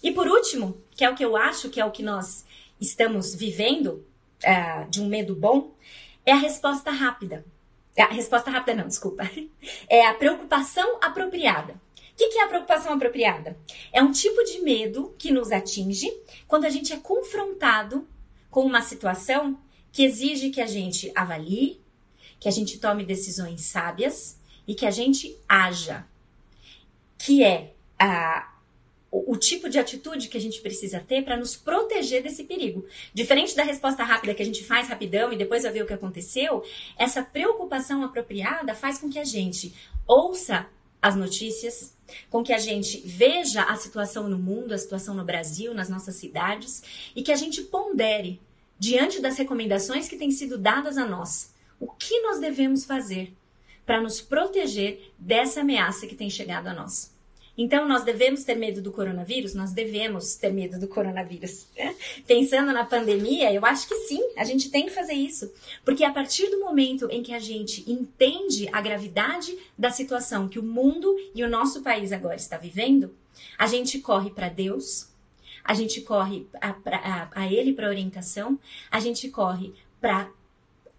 E 0.00 0.12
por 0.12 0.28
último, 0.28 0.76
que 0.94 1.04
é 1.04 1.10
o 1.10 1.14
que 1.16 1.24
eu 1.24 1.36
acho 1.36 1.70
que 1.70 1.80
é 1.80 1.84
o 1.84 1.90
que 1.90 2.04
nós 2.04 2.44
estamos 2.80 3.34
vivendo 3.34 4.04
uh, 4.44 4.88
de 4.88 5.00
um 5.00 5.08
medo 5.08 5.34
bom, 5.34 5.74
é 6.24 6.30
a 6.30 6.36
resposta 6.36 6.92
rápida. 6.92 7.44
A 7.96 8.06
resposta 8.06 8.50
rápida 8.50 8.74
não, 8.74 8.88
desculpa. 8.88 9.28
É 9.88 10.06
a 10.06 10.14
preocupação 10.14 10.98
apropriada. 11.02 11.72
O 11.72 12.16
que, 12.16 12.28
que 12.28 12.38
é 12.38 12.44
a 12.44 12.48
preocupação 12.48 12.92
apropriada? 12.92 13.58
É 13.92 14.02
um 14.02 14.12
tipo 14.12 14.42
de 14.44 14.60
medo 14.60 15.14
que 15.18 15.32
nos 15.32 15.50
atinge 15.50 16.08
quando 16.46 16.64
a 16.64 16.70
gente 16.70 16.92
é 16.92 16.96
confrontado 16.96 18.06
com 18.50 18.64
uma 18.64 18.82
situação 18.82 19.58
que 19.90 20.04
exige 20.04 20.50
que 20.50 20.60
a 20.60 20.66
gente 20.66 21.10
avalie, 21.14 21.80
que 22.38 22.48
a 22.48 22.52
gente 22.52 22.78
tome 22.78 23.04
decisões 23.04 23.62
sábias 23.62 24.38
e 24.66 24.74
que 24.74 24.86
a 24.86 24.90
gente 24.90 25.36
haja, 25.48 26.06
que 27.18 27.42
é 27.42 27.74
a, 27.98 28.53
o, 29.16 29.36
tipo 29.36 29.68
de 29.68 29.78
atitude 29.78 30.26
que 30.26 30.36
a 30.36 30.40
gente 30.40 30.60
precisa 30.60 30.98
ter 30.98 31.22
para 31.22 31.36
nos 31.36 31.54
proteger 31.54 32.20
desse 32.20 32.42
perigo. 32.42 32.84
Diferente 33.12 33.54
da 33.54 33.62
resposta 33.62 34.02
rápida 34.02 34.34
que 34.34 34.42
a 34.42 34.44
gente 34.44 34.64
faz 34.64 34.88
rapidão 34.88 35.32
e 35.32 35.36
depois 35.36 35.62
vai 35.62 35.70
ver 35.70 35.84
o 35.84 35.86
que 35.86 35.92
aconteceu, 35.92 36.64
essa 36.98 37.22
preocupação 37.22 38.02
apropriada 38.02 38.74
faz 38.74 38.98
com 38.98 39.08
que 39.08 39.20
a 39.20 39.24
gente 39.24 39.72
ouça 40.04 40.66
as 41.00 41.14
notícias, 41.14 41.96
com 42.28 42.42
que 42.42 42.52
a 42.52 42.58
gente 42.58 43.00
veja 43.06 43.62
a 43.62 43.76
situação 43.76 44.28
no 44.28 44.38
mundo, 44.38 44.74
a 44.74 44.78
situação 44.78 45.14
no 45.14 45.24
Brasil, 45.24 45.72
nas 45.72 45.88
nossas 45.88 46.16
cidades 46.16 46.82
e 47.14 47.22
que 47.22 47.30
a 47.30 47.36
gente 47.36 47.62
pondere 47.62 48.40
diante 48.76 49.20
das 49.20 49.38
recomendações 49.38 50.08
que 50.08 50.16
têm 50.16 50.32
sido 50.32 50.58
dadas 50.58 50.98
a 50.98 51.06
nós, 51.06 51.54
o 51.78 51.86
que 51.86 52.20
nós 52.22 52.40
devemos 52.40 52.84
fazer 52.84 53.32
para 53.86 54.00
nos 54.00 54.20
proteger 54.20 55.12
dessa 55.16 55.60
ameaça 55.60 56.06
que 56.08 56.16
tem 56.16 56.28
chegado 56.28 56.66
a 56.66 56.74
nós? 56.74 57.13
Então, 57.56 57.86
nós 57.86 58.02
devemos 58.02 58.42
ter 58.42 58.56
medo 58.56 58.82
do 58.82 58.90
coronavírus? 58.90 59.54
Nós 59.54 59.72
devemos 59.72 60.34
ter 60.34 60.52
medo 60.52 60.78
do 60.78 60.88
coronavírus. 60.88 61.68
Pensando 62.26 62.72
na 62.72 62.84
pandemia, 62.84 63.52
eu 63.52 63.64
acho 63.64 63.86
que 63.86 63.94
sim, 63.94 64.20
a 64.36 64.44
gente 64.44 64.70
tem 64.70 64.86
que 64.86 64.92
fazer 64.92 65.14
isso. 65.14 65.52
Porque 65.84 66.04
a 66.04 66.12
partir 66.12 66.50
do 66.50 66.60
momento 66.60 67.08
em 67.10 67.22
que 67.22 67.32
a 67.32 67.38
gente 67.38 67.88
entende 67.90 68.68
a 68.72 68.80
gravidade 68.80 69.56
da 69.78 69.90
situação 69.90 70.48
que 70.48 70.58
o 70.58 70.64
mundo 70.64 71.14
e 71.34 71.44
o 71.44 71.48
nosso 71.48 71.82
país 71.82 72.10
agora 72.10 72.36
está 72.36 72.56
vivendo, 72.56 73.14
a 73.56 73.66
gente 73.66 74.00
corre 74.00 74.30
para 74.30 74.48
Deus, 74.48 75.08
a 75.64 75.74
gente 75.74 76.00
corre 76.00 76.46
a, 76.60 76.70
a, 76.70 77.28
a 77.42 77.52
ele 77.52 77.72
para 77.72 77.88
orientação, 77.88 78.58
a 78.90 78.98
gente 78.98 79.28
corre 79.28 79.72
para 80.00 80.28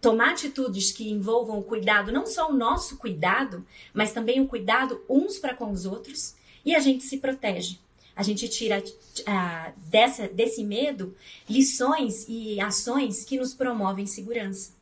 tomar 0.01 0.31
atitudes 0.31 0.91
que 0.91 1.09
envolvam 1.09 1.57
o 1.57 1.63
cuidado, 1.63 2.11
não 2.11 2.25
só 2.25 2.49
o 2.49 2.53
nosso 2.53 2.97
cuidado, 2.97 3.65
mas 3.93 4.13
também 4.13 4.39
o 4.39 4.47
cuidado 4.47 5.01
uns 5.09 5.37
para 5.37 5.53
com 5.53 5.71
os 5.71 5.85
outros, 5.85 6.35
e 6.65 6.75
a 6.75 6.79
gente 6.79 7.03
se 7.03 7.17
protege. 7.17 7.77
A 8.15 8.23
gente 8.23 8.47
tira 8.47 8.79
uh, 8.79 9.79
dessa, 9.89 10.27
desse 10.27 10.63
medo 10.63 11.15
lições 11.49 12.25
e 12.27 12.59
ações 12.59 13.23
que 13.23 13.37
nos 13.37 13.53
promovem 13.53 14.05
segurança. 14.05 14.73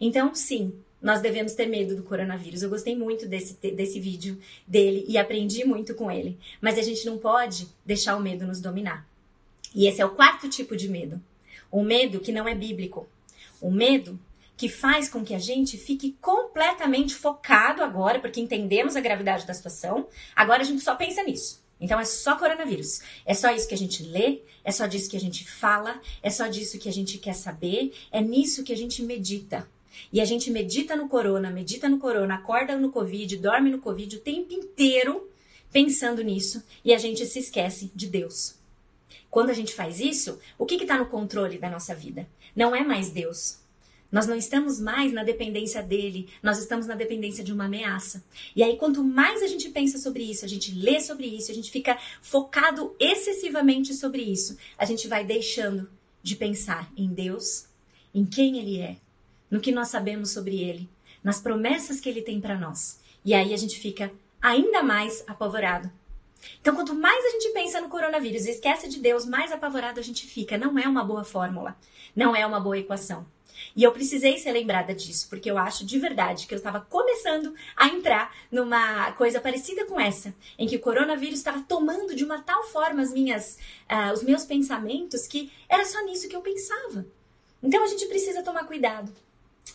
Então, 0.00 0.34
sim, 0.34 0.74
nós 1.00 1.20
devemos 1.20 1.54
ter 1.54 1.66
medo 1.66 1.94
do 1.94 2.02
coronavírus. 2.02 2.62
Eu 2.62 2.68
gostei 2.68 2.96
muito 2.96 3.26
desse, 3.26 3.54
desse 3.54 4.00
vídeo 4.00 4.38
dele 4.66 5.04
e 5.08 5.16
aprendi 5.16 5.64
muito 5.64 5.94
com 5.94 6.10
ele. 6.10 6.36
Mas 6.60 6.78
a 6.78 6.82
gente 6.82 7.06
não 7.06 7.16
pode 7.16 7.68
deixar 7.86 8.16
o 8.16 8.20
medo 8.20 8.46
nos 8.46 8.60
dominar. 8.60 9.08
E 9.74 9.86
esse 9.86 10.02
é 10.02 10.04
o 10.04 10.10
quarto 10.10 10.48
tipo 10.48 10.76
de 10.76 10.88
medo. 10.88 11.20
O 11.70 11.82
medo 11.82 12.20
que 12.20 12.32
não 12.32 12.48
é 12.48 12.54
bíblico. 12.54 13.08
O 13.60 13.70
medo 13.70 14.18
que 14.60 14.68
faz 14.68 15.08
com 15.08 15.24
que 15.24 15.34
a 15.34 15.38
gente 15.38 15.78
fique 15.78 16.18
completamente 16.20 17.14
focado 17.14 17.82
agora, 17.82 18.20
porque 18.20 18.42
entendemos 18.42 18.94
a 18.94 19.00
gravidade 19.00 19.46
da 19.46 19.54
situação, 19.54 20.06
agora 20.36 20.60
a 20.60 20.66
gente 20.66 20.82
só 20.82 20.94
pensa 20.94 21.22
nisso. 21.22 21.64
Então 21.80 21.98
é 21.98 22.04
só 22.04 22.36
coronavírus. 22.36 23.00
É 23.24 23.32
só 23.32 23.50
isso 23.50 23.66
que 23.66 23.72
a 23.72 23.78
gente 23.78 24.02
lê, 24.02 24.42
é 24.62 24.70
só 24.70 24.86
disso 24.86 25.08
que 25.08 25.16
a 25.16 25.20
gente 25.20 25.50
fala, 25.50 25.98
é 26.22 26.28
só 26.28 26.46
disso 26.46 26.78
que 26.78 26.90
a 26.90 26.92
gente 26.92 27.16
quer 27.16 27.32
saber, 27.32 27.94
é 28.12 28.20
nisso 28.20 28.62
que 28.62 28.70
a 28.70 28.76
gente 28.76 29.02
medita. 29.02 29.66
E 30.12 30.20
a 30.20 30.26
gente 30.26 30.50
medita 30.50 30.94
no 30.94 31.08
corona, 31.08 31.48
medita 31.48 31.88
no 31.88 31.98
corona, 31.98 32.34
acorda 32.34 32.76
no 32.76 32.92
Covid, 32.92 33.34
dorme 33.38 33.70
no 33.70 33.78
Covid 33.78 34.14
o 34.16 34.20
tempo 34.20 34.52
inteiro 34.52 35.26
pensando 35.72 36.22
nisso 36.22 36.62
e 36.84 36.92
a 36.92 36.98
gente 36.98 37.24
se 37.24 37.38
esquece 37.38 37.90
de 37.94 38.06
Deus. 38.06 38.56
Quando 39.30 39.48
a 39.48 39.54
gente 39.54 39.72
faz 39.72 40.00
isso, 40.00 40.38
o 40.58 40.66
que 40.66 40.74
está 40.74 40.98
no 40.98 41.06
controle 41.06 41.56
da 41.56 41.70
nossa 41.70 41.94
vida? 41.94 42.28
Não 42.54 42.76
é 42.76 42.84
mais 42.84 43.08
Deus. 43.08 43.59
Nós 44.10 44.26
não 44.26 44.34
estamos 44.36 44.80
mais 44.80 45.12
na 45.12 45.22
dependência 45.22 45.82
dele, 45.82 46.28
nós 46.42 46.58
estamos 46.58 46.86
na 46.86 46.94
dependência 46.94 47.44
de 47.44 47.52
uma 47.52 47.66
ameaça. 47.66 48.24
E 48.54 48.62
aí, 48.62 48.76
quanto 48.76 49.04
mais 49.04 49.42
a 49.42 49.46
gente 49.46 49.68
pensa 49.68 49.98
sobre 49.98 50.22
isso, 50.22 50.44
a 50.44 50.48
gente 50.48 50.74
lê 50.74 51.00
sobre 51.00 51.26
isso, 51.26 51.50
a 51.50 51.54
gente 51.54 51.70
fica 51.70 51.98
focado 52.20 52.94
excessivamente 52.98 53.94
sobre 53.94 54.22
isso, 54.22 54.56
a 54.76 54.84
gente 54.84 55.06
vai 55.06 55.24
deixando 55.24 55.88
de 56.22 56.36
pensar 56.36 56.90
em 56.96 57.08
Deus, 57.08 57.66
em 58.14 58.24
quem 58.24 58.58
ele 58.58 58.80
é, 58.80 58.96
no 59.50 59.60
que 59.60 59.72
nós 59.72 59.88
sabemos 59.88 60.30
sobre 60.30 60.60
ele, 60.60 60.88
nas 61.22 61.40
promessas 61.40 62.00
que 62.00 62.08
ele 62.08 62.22
tem 62.22 62.40
para 62.40 62.58
nós. 62.58 63.00
E 63.24 63.32
aí 63.34 63.54
a 63.54 63.56
gente 63.56 63.78
fica 63.78 64.12
ainda 64.42 64.82
mais 64.82 65.22
apavorado 65.26 65.90
então, 66.60 66.74
quanto 66.74 66.94
mais 66.94 67.24
a 67.24 67.30
gente 67.30 67.50
pensa 67.50 67.80
no 67.80 67.88
coronavírus 67.88 68.46
e 68.46 68.50
esquece 68.50 68.88
de 68.88 68.98
Deus, 68.98 69.24
mais 69.24 69.52
apavorado 69.52 70.00
a 70.00 70.02
gente 70.02 70.26
fica. 70.26 70.56
Não 70.56 70.78
é 70.78 70.88
uma 70.88 71.04
boa 71.04 71.24
fórmula, 71.24 71.76
não 72.14 72.34
é 72.34 72.46
uma 72.46 72.60
boa 72.60 72.78
equação. 72.78 73.26
E 73.74 73.82
eu 73.82 73.92
precisei 73.92 74.38
ser 74.38 74.52
lembrada 74.52 74.94
disso, 74.94 75.28
porque 75.28 75.50
eu 75.50 75.58
acho 75.58 75.84
de 75.84 75.98
verdade 75.98 76.46
que 76.46 76.54
eu 76.54 76.58
estava 76.58 76.80
começando 76.80 77.54
a 77.76 77.88
entrar 77.88 78.34
numa 78.50 79.12
coisa 79.12 79.40
parecida 79.40 79.84
com 79.86 80.00
essa, 80.00 80.34
em 80.58 80.66
que 80.66 80.76
o 80.76 80.80
coronavírus 80.80 81.38
estava 81.38 81.60
tomando 81.60 82.14
de 82.14 82.24
uma 82.24 82.42
tal 82.42 82.64
forma 82.64 83.02
as 83.02 83.12
minhas, 83.12 83.58
uh, 83.90 84.12
os 84.12 84.22
meus 84.22 84.44
pensamentos 84.44 85.26
que 85.26 85.52
era 85.68 85.84
só 85.84 86.04
nisso 86.04 86.28
que 86.28 86.36
eu 86.36 86.42
pensava. 86.42 87.06
Então 87.62 87.82
a 87.84 87.86
gente 87.86 88.06
precisa 88.06 88.42
tomar 88.42 88.64
cuidado, 88.64 89.12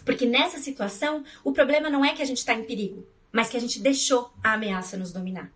porque 0.03 0.25
nessa 0.25 0.59
situação 0.59 1.23
o 1.43 1.51
problema 1.51 1.89
não 1.89 2.03
é 2.03 2.13
que 2.13 2.21
a 2.21 2.25
gente 2.25 2.39
está 2.39 2.53
em 2.53 2.63
perigo, 2.63 3.05
mas 3.31 3.49
que 3.49 3.57
a 3.57 3.61
gente 3.61 3.79
deixou 3.79 4.31
a 4.43 4.53
ameaça 4.53 4.97
nos 4.97 5.11
dominar. 5.11 5.51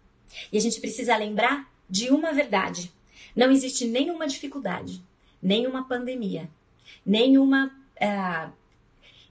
E 0.52 0.58
a 0.58 0.62
gente 0.62 0.80
precisa 0.80 1.16
lembrar 1.18 1.72
de 1.90 2.10
uma 2.10 2.32
verdade: 2.32 2.92
não 3.36 3.52
existe 3.52 3.86
nenhuma 3.88 4.28
dificuldade, 4.28 5.04
nenhuma 5.42 5.88
pandemia, 5.88 6.50
nenhuma. 7.06 7.76
Uh, 8.02 8.52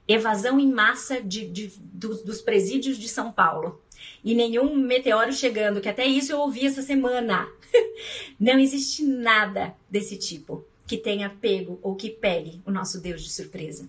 evasão 0.07 0.59
em 0.59 0.71
massa 0.71 1.21
de, 1.21 1.47
de, 1.47 1.71
dos, 1.79 2.23
dos 2.23 2.41
presídios 2.41 2.97
de 2.97 3.07
São 3.07 3.31
Paulo. 3.31 3.81
E 4.23 4.33
nenhum 4.33 4.75
meteoro 4.75 5.31
chegando, 5.31 5.81
que 5.81 5.89
até 5.89 6.05
isso 6.05 6.31
eu 6.31 6.39
ouvi 6.39 6.65
essa 6.65 6.81
semana. 6.81 7.47
Não 8.39 8.57
existe 8.59 9.03
nada 9.03 9.75
desse 9.89 10.17
tipo 10.17 10.65
que 10.87 10.97
tenha 10.97 11.29
pego 11.29 11.79
ou 11.83 11.95
que 11.95 12.09
pegue 12.09 12.61
o 12.65 12.71
nosso 12.71 12.99
Deus 12.99 13.23
de 13.23 13.29
surpresa. 13.29 13.87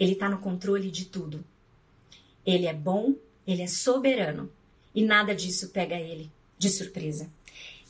Ele 0.00 0.12
está 0.12 0.28
no 0.28 0.38
controle 0.38 0.90
de 0.90 1.04
tudo. 1.04 1.44
Ele 2.44 2.66
é 2.66 2.72
bom, 2.72 3.14
ele 3.46 3.60
é 3.60 3.66
soberano 3.66 4.50
e 4.94 5.02
nada 5.04 5.34
disso 5.34 5.68
pega 5.68 5.94
ele 5.94 6.30
de 6.56 6.70
surpresa. 6.70 7.30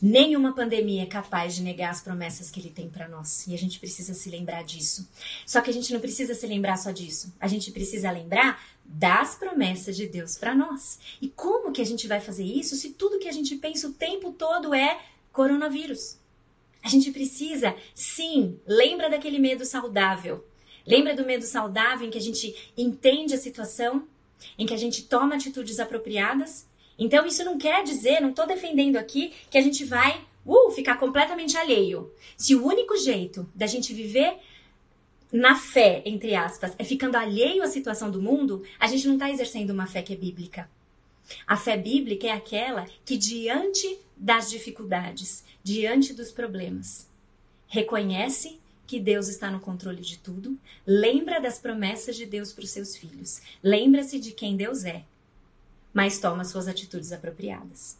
Nenhuma 0.04 0.52
pandemia 0.52 1.04
é 1.04 1.06
capaz 1.06 1.54
de 1.54 1.62
negar 1.62 1.90
as 1.90 2.00
promessas 2.00 2.50
que 2.50 2.58
ele 2.58 2.70
tem 2.70 2.88
para 2.88 3.06
nós. 3.06 3.46
E 3.46 3.54
a 3.54 3.56
gente 3.56 3.78
precisa 3.78 4.12
se 4.14 4.28
lembrar 4.28 4.64
disso. 4.64 5.08
Só 5.46 5.60
que 5.60 5.70
a 5.70 5.72
gente 5.72 5.92
não 5.92 6.00
precisa 6.00 6.34
se 6.34 6.44
lembrar 6.44 6.76
só 6.76 6.90
disso. 6.90 7.32
A 7.38 7.46
gente 7.46 7.70
precisa 7.70 8.10
lembrar 8.10 8.60
das 8.84 9.36
promessas 9.36 9.96
de 9.96 10.08
Deus 10.08 10.36
para 10.36 10.56
nós. 10.56 10.98
E 11.20 11.28
como 11.28 11.70
que 11.70 11.80
a 11.80 11.86
gente 11.86 12.08
vai 12.08 12.20
fazer 12.20 12.42
isso 12.42 12.74
se 12.74 12.90
tudo 12.90 13.20
que 13.20 13.28
a 13.28 13.32
gente 13.32 13.54
pensa 13.54 13.86
o 13.86 13.92
tempo 13.92 14.32
todo 14.32 14.74
é 14.74 15.00
coronavírus? 15.30 16.18
A 16.82 16.88
gente 16.88 17.12
precisa, 17.12 17.72
sim, 17.94 18.58
lembra 18.66 19.08
daquele 19.08 19.38
medo 19.38 19.64
saudável. 19.64 20.44
Lembra 20.84 21.14
do 21.14 21.24
medo 21.24 21.44
saudável 21.44 22.08
em 22.08 22.10
que 22.10 22.18
a 22.18 22.22
gente 22.22 22.72
entende 22.76 23.34
a 23.34 23.38
situação, 23.38 24.08
em 24.58 24.66
que 24.66 24.74
a 24.74 24.76
gente 24.76 25.04
toma 25.04 25.36
atitudes 25.36 25.78
apropriadas 25.78 26.66
então, 26.98 27.26
isso 27.26 27.44
não 27.44 27.58
quer 27.58 27.82
dizer, 27.82 28.20
não 28.20 28.30
estou 28.30 28.46
defendendo 28.46 28.96
aqui, 28.96 29.32
que 29.50 29.58
a 29.58 29.62
gente 29.62 29.84
vai 29.84 30.24
uh, 30.44 30.70
ficar 30.70 30.96
completamente 30.96 31.56
alheio. 31.56 32.12
Se 32.36 32.54
o 32.54 32.64
único 32.64 32.96
jeito 32.96 33.48
da 33.54 33.66
gente 33.66 33.92
viver 33.92 34.36
na 35.32 35.56
fé, 35.56 36.02
entre 36.04 36.34
aspas, 36.34 36.74
é 36.78 36.84
ficando 36.84 37.16
alheio 37.16 37.62
à 37.62 37.66
situação 37.66 38.10
do 38.10 38.20
mundo, 38.20 38.62
a 38.78 38.86
gente 38.86 39.06
não 39.06 39.14
está 39.14 39.30
exercendo 39.30 39.70
uma 39.70 39.86
fé 39.86 40.02
que 40.02 40.12
é 40.12 40.16
bíblica. 40.16 40.68
A 41.46 41.56
fé 41.56 41.76
bíblica 41.76 42.26
é 42.26 42.32
aquela 42.32 42.86
que, 43.04 43.16
diante 43.16 43.98
das 44.16 44.50
dificuldades, 44.50 45.42
diante 45.62 46.12
dos 46.12 46.30
problemas, 46.30 47.08
reconhece 47.66 48.60
que 48.86 49.00
Deus 49.00 49.28
está 49.28 49.50
no 49.50 49.60
controle 49.60 50.02
de 50.02 50.18
tudo, 50.18 50.58
lembra 50.86 51.40
das 51.40 51.58
promessas 51.58 52.14
de 52.14 52.26
Deus 52.26 52.52
para 52.52 52.64
os 52.64 52.70
seus 52.70 52.94
filhos, 52.94 53.40
lembra-se 53.62 54.18
de 54.18 54.32
quem 54.32 54.54
Deus 54.54 54.84
é 54.84 55.04
mas 55.92 56.18
toma 56.18 56.44
suas 56.44 56.68
atitudes 56.68 57.12
apropriadas. 57.12 57.98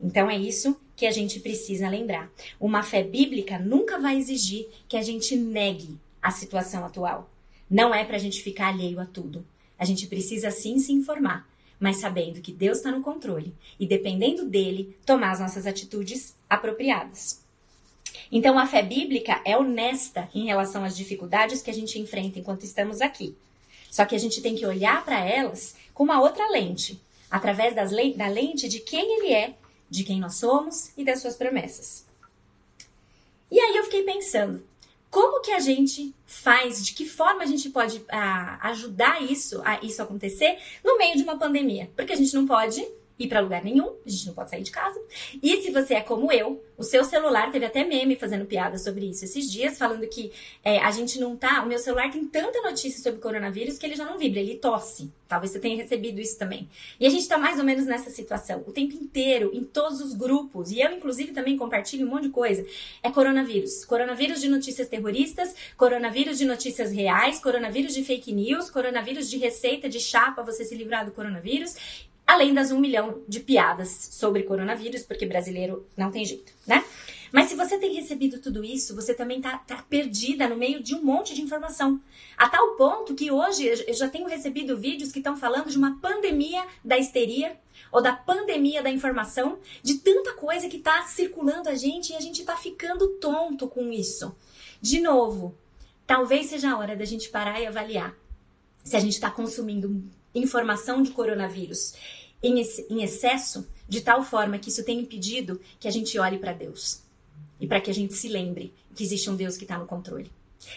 Então 0.00 0.30
é 0.30 0.36
isso 0.36 0.78
que 0.94 1.06
a 1.06 1.10
gente 1.10 1.40
precisa 1.40 1.88
lembrar. 1.88 2.30
Uma 2.60 2.82
fé 2.82 3.02
bíblica 3.02 3.58
nunca 3.58 3.98
vai 3.98 4.16
exigir 4.16 4.68
que 4.88 4.96
a 4.96 5.02
gente 5.02 5.36
negue 5.36 5.98
a 6.22 6.30
situação 6.30 6.84
atual. 6.84 7.30
Não 7.68 7.94
é 7.94 8.04
para 8.04 8.16
a 8.16 8.20
gente 8.20 8.42
ficar 8.42 8.68
alheio 8.68 9.00
a 9.00 9.06
tudo. 9.06 9.44
A 9.78 9.84
gente 9.84 10.06
precisa 10.06 10.50
sim 10.50 10.78
se 10.78 10.92
informar, 10.92 11.48
mas 11.78 11.98
sabendo 11.98 12.40
que 12.40 12.52
Deus 12.52 12.78
está 12.78 12.90
no 12.90 13.02
controle 13.02 13.54
e 13.78 13.86
dependendo 13.86 14.46
dele, 14.46 14.96
tomar 15.04 15.32
as 15.32 15.40
nossas 15.40 15.66
atitudes 15.66 16.34
apropriadas. 16.48 17.44
Então 18.30 18.58
a 18.58 18.66
fé 18.66 18.82
bíblica 18.82 19.40
é 19.44 19.56
honesta 19.56 20.28
em 20.34 20.46
relação 20.46 20.84
às 20.84 20.96
dificuldades 20.96 21.62
que 21.62 21.70
a 21.70 21.74
gente 21.74 21.98
enfrenta 21.98 22.38
enquanto 22.38 22.64
estamos 22.64 23.00
aqui. 23.00 23.36
Só 23.90 24.04
que 24.04 24.14
a 24.14 24.18
gente 24.18 24.40
tem 24.40 24.54
que 24.54 24.66
olhar 24.66 25.04
para 25.04 25.24
elas 25.24 25.76
com 25.92 26.04
uma 26.04 26.20
outra 26.20 26.48
lente, 26.50 27.00
através 27.36 27.74
le 27.92 28.14
da 28.14 28.28
lente 28.28 28.66
de 28.66 28.80
quem 28.80 29.18
ele 29.18 29.32
é, 29.32 29.54
de 29.90 30.02
quem 30.04 30.18
nós 30.18 30.36
somos 30.36 30.90
e 30.96 31.04
das 31.04 31.20
suas 31.20 31.36
promessas. 31.36 32.06
E 33.50 33.60
aí 33.60 33.76
eu 33.76 33.84
fiquei 33.84 34.02
pensando, 34.02 34.66
como 35.10 35.42
que 35.42 35.52
a 35.52 35.60
gente 35.60 36.14
faz, 36.24 36.84
de 36.84 36.94
que 36.94 37.06
forma 37.06 37.42
a 37.42 37.46
gente 37.46 37.68
pode 37.68 38.02
ah, 38.08 38.58
ajudar 38.70 39.22
isso, 39.22 39.60
a 39.64 39.84
isso 39.84 40.02
acontecer 40.02 40.58
no 40.82 40.96
meio 40.96 41.16
de 41.16 41.22
uma 41.22 41.38
pandemia? 41.38 41.90
Porque 41.94 42.14
a 42.14 42.16
gente 42.16 42.34
não 42.34 42.46
pode 42.46 42.86
ir 43.18 43.28
para 43.28 43.40
lugar 43.40 43.64
nenhum, 43.64 43.96
a 44.04 44.08
gente 44.08 44.26
não 44.26 44.34
pode 44.34 44.50
sair 44.50 44.62
de 44.62 44.70
casa. 44.70 45.00
E 45.42 45.62
se 45.62 45.70
você 45.70 45.94
é 45.94 46.00
como 46.00 46.30
eu, 46.32 46.62
o 46.76 46.82
seu 46.82 47.04
celular 47.04 47.50
teve 47.50 47.64
até 47.64 47.84
meme 47.84 48.16
fazendo 48.16 48.44
piada 48.44 48.76
sobre 48.76 49.06
isso 49.06 49.24
esses 49.24 49.50
dias, 49.50 49.78
falando 49.78 50.06
que 50.06 50.30
é, 50.62 50.78
a 50.78 50.90
gente 50.90 51.18
não 51.18 51.36
tá. 51.36 51.62
O 51.62 51.66
meu 51.66 51.78
celular 51.78 52.10
tem 52.10 52.24
tanta 52.26 52.60
notícia 52.60 53.02
sobre 53.02 53.20
coronavírus 53.20 53.78
que 53.78 53.86
ele 53.86 53.96
já 53.96 54.04
não 54.04 54.18
vibra, 54.18 54.40
ele 54.40 54.56
tosse. 54.56 55.10
Talvez 55.26 55.50
você 55.50 55.58
tenha 55.58 55.76
recebido 55.76 56.20
isso 56.20 56.38
também. 56.38 56.68
E 57.00 57.06
a 57.06 57.10
gente 57.10 57.26
tá 57.26 57.36
mais 57.36 57.58
ou 57.58 57.64
menos 57.64 57.84
nessa 57.86 58.10
situação, 58.10 58.62
o 58.66 58.72
tempo 58.72 58.94
inteiro, 58.94 59.50
em 59.52 59.64
todos 59.64 60.00
os 60.00 60.14
grupos. 60.14 60.70
E 60.70 60.80
eu, 60.80 60.92
inclusive, 60.92 61.32
também 61.32 61.56
compartilho 61.56 62.06
um 62.06 62.10
monte 62.10 62.24
de 62.24 62.28
coisa. 62.28 62.64
É 63.02 63.10
coronavírus. 63.10 63.84
Coronavírus 63.84 64.40
de 64.40 64.48
notícias 64.48 64.88
terroristas, 64.88 65.54
coronavírus 65.76 66.38
de 66.38 66.44
notícias 66.44 66.92
reais, 66.92 67.40
coronavírus 67.40 67.94
de 67.94 68.04
fake 68.04 68.32
news, 68.32 68.70
coronavírus 68.70 69.28
de 69.28 69.38
receita 69.38 69.88
de 69.88 69.98
chá 69.98 70.26
você 70.46 70.64
se 70.64 70.74
livrar 70.74 71.04
do 71.04 71.12
coronavírus 71.12 72.05
além 72.26 72.52
das 72.52 72.72
um 72.72 72.80
milhão 72.80 73.22
de 73.28 73.40
piadas 73.40 74.08
sobre 74.12 74.42
coronavírus, 74.42 75.02
porque 75.02 75.24
brasileiro 75.24 75.86
não 75.96 76.10
tem 76.10 76.24
jeito, 76.24 76.52
né? 76.66 76.84
Mas 77.32 77.48
se 77.48 77.54
você 77.54 77.78
tem 77.78 77.92
recebido 77.94 78.40
tudo 78.40 78.64
isso, 78.64 78.94
você 78.94 79.12
também 79.12 79.40
tá, 79.40 79.58
tá, 79.58 79.84
perdida 79.88 80.48
no 80.48 80.56
meio 80.56 80.82
de 80.82 80.94
um 80.94 81.02
monte 81.02 81.34
de 81.34 81.42
informação. 81.42 82.00
A 82.36 82.48
tal 82.48 82.76
ponto 82.76 83.14
que 83.14 83.30
hoje 83.30 83.66
eu 83.86 83.94
já 83.94 84.08
tenho 84.08 84.28
recebido 84.28 84.76
vídeos 84.76 85.12
que 85.12 85.18
estão 85.18 85.36
falando 85.36 85.68
de 85.68 85.76
uma 85.76 85.98
pandemia 86.00 86.64
da 86.84 86.96
histeria 86.96 87.56
ou 87.92 88.00
da 88.00 88.12
pandemia 88.12 88.82
da 88.82 88.90
informação, 88.90 89.58
de 89.82 89.94
tanta 89.98 90.32
coisa 90.34 90.68
que 90.68 90.76
está 90.78 91.04
circulando 91.04 91.68
a 91.68 91.74
gente 91.74 92.12
e 92.12 92.16
a 92.16 92.20
gente 92.20 92.40
está 92.40 92.56
ficando 92.56 93.08
tonto 93.18 93.68
com 93.68 93.92
isso. 93.92 94.34
De 94.80 95.00
novo, 95.00 95.54
talvez 96.06 96.46
seja 96.46 96.72
a 96.72 96.78
hora 96.78 96.96
da 96.96 97.04
gente 97.04 97.28
parar 97.28 97.60
e 97.60 97.66
avaliar 97.66 98.14
se 98.82 98.96
a 98.96 99.00
gente 99.00 99.14
está 99.14 99.30
consumindo 99.30 100.02
informação 100.38 101.02
de 101.02 101.10
coronavírus 101.10 101.94
em, 102.42 102.62
em 102.90 103.02
excesso, 103.02 103.66
de 103.88 104.00
tal 104.00 104.22
forma 104.22 104.58
que 104.58 104.68
isso 104.68 104.84
tem 104.84 105.00
impedido 105.00 105.60
que 105.80 105.88
a 105.88 105.90
gente 105.90 106.18
olhe 106.18 106.38
para 106.38 106.52
Deus 106.52 107.02
e 107.60 107.66
para 107.66 107.80
que 107.80 107.90
a 107.90 107.94
gente 107.94 108.14
se 108.14 108.28
lembre 108.28 108.72
que 108.94 109.02
existe 109.02 109.30
um 109.30 109.36
Deus 109.36 109.56
que 109.56 109.64
está 109.64 109.78
no 109.78 109.86
controle. 109.86 110.30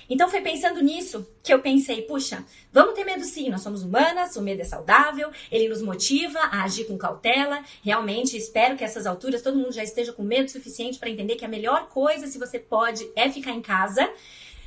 Então 0.10 0.30
foi 0.30 0.42
pensando 0.42 0.82
nisso 0.82 1.28
que 1.42 1.54
eu 1.54 1.60
pensei, 1.60 2.04
puxa, 2.04 2.46
vamos 2.72 2.94
ter 2.94 3.04
medo 3.04 3.24
sim, 3.24 3.50
nós 3.50 3.62
somos 3.62 3.82
humanas, 3.82 4.36
o 4.36 4.42
medo 4.42 4.62
é 4.62 4.66
saudável, 4.66 5.32
ele 5.52 5.68
nos 5.68 5.82
motiva 5.82 6.40
a 6.40 6.64
agir 6.64 6.86
com 6.86 6.98
cautela. 6.98 7.64
Realmente 7.82 8.38
espero 8.38 8.78
que 8.78 8.84
essas 8.84 9.06
alturas 9.06 9.42
todo 9.42 9.58
mundo 9.58 9.72
já 9.72 9.84
esteja 9.84 10.14
com 10.14 10.22
medo 10.22 10.50
suficiente 10.52 11.00
para 11.00 11.10
entender 11.10 11.36
que 11.36 11.46
a 11.46 11.50
melhor 11.50 11.88
coisa 11.90 12.28
se 12.28 12.38
você 12.38 12.60
pode 12.60 13.10
é 13.16 13.30
ficar 13.30 13.52
em 13.52 13.62
casa, 13.62 14.12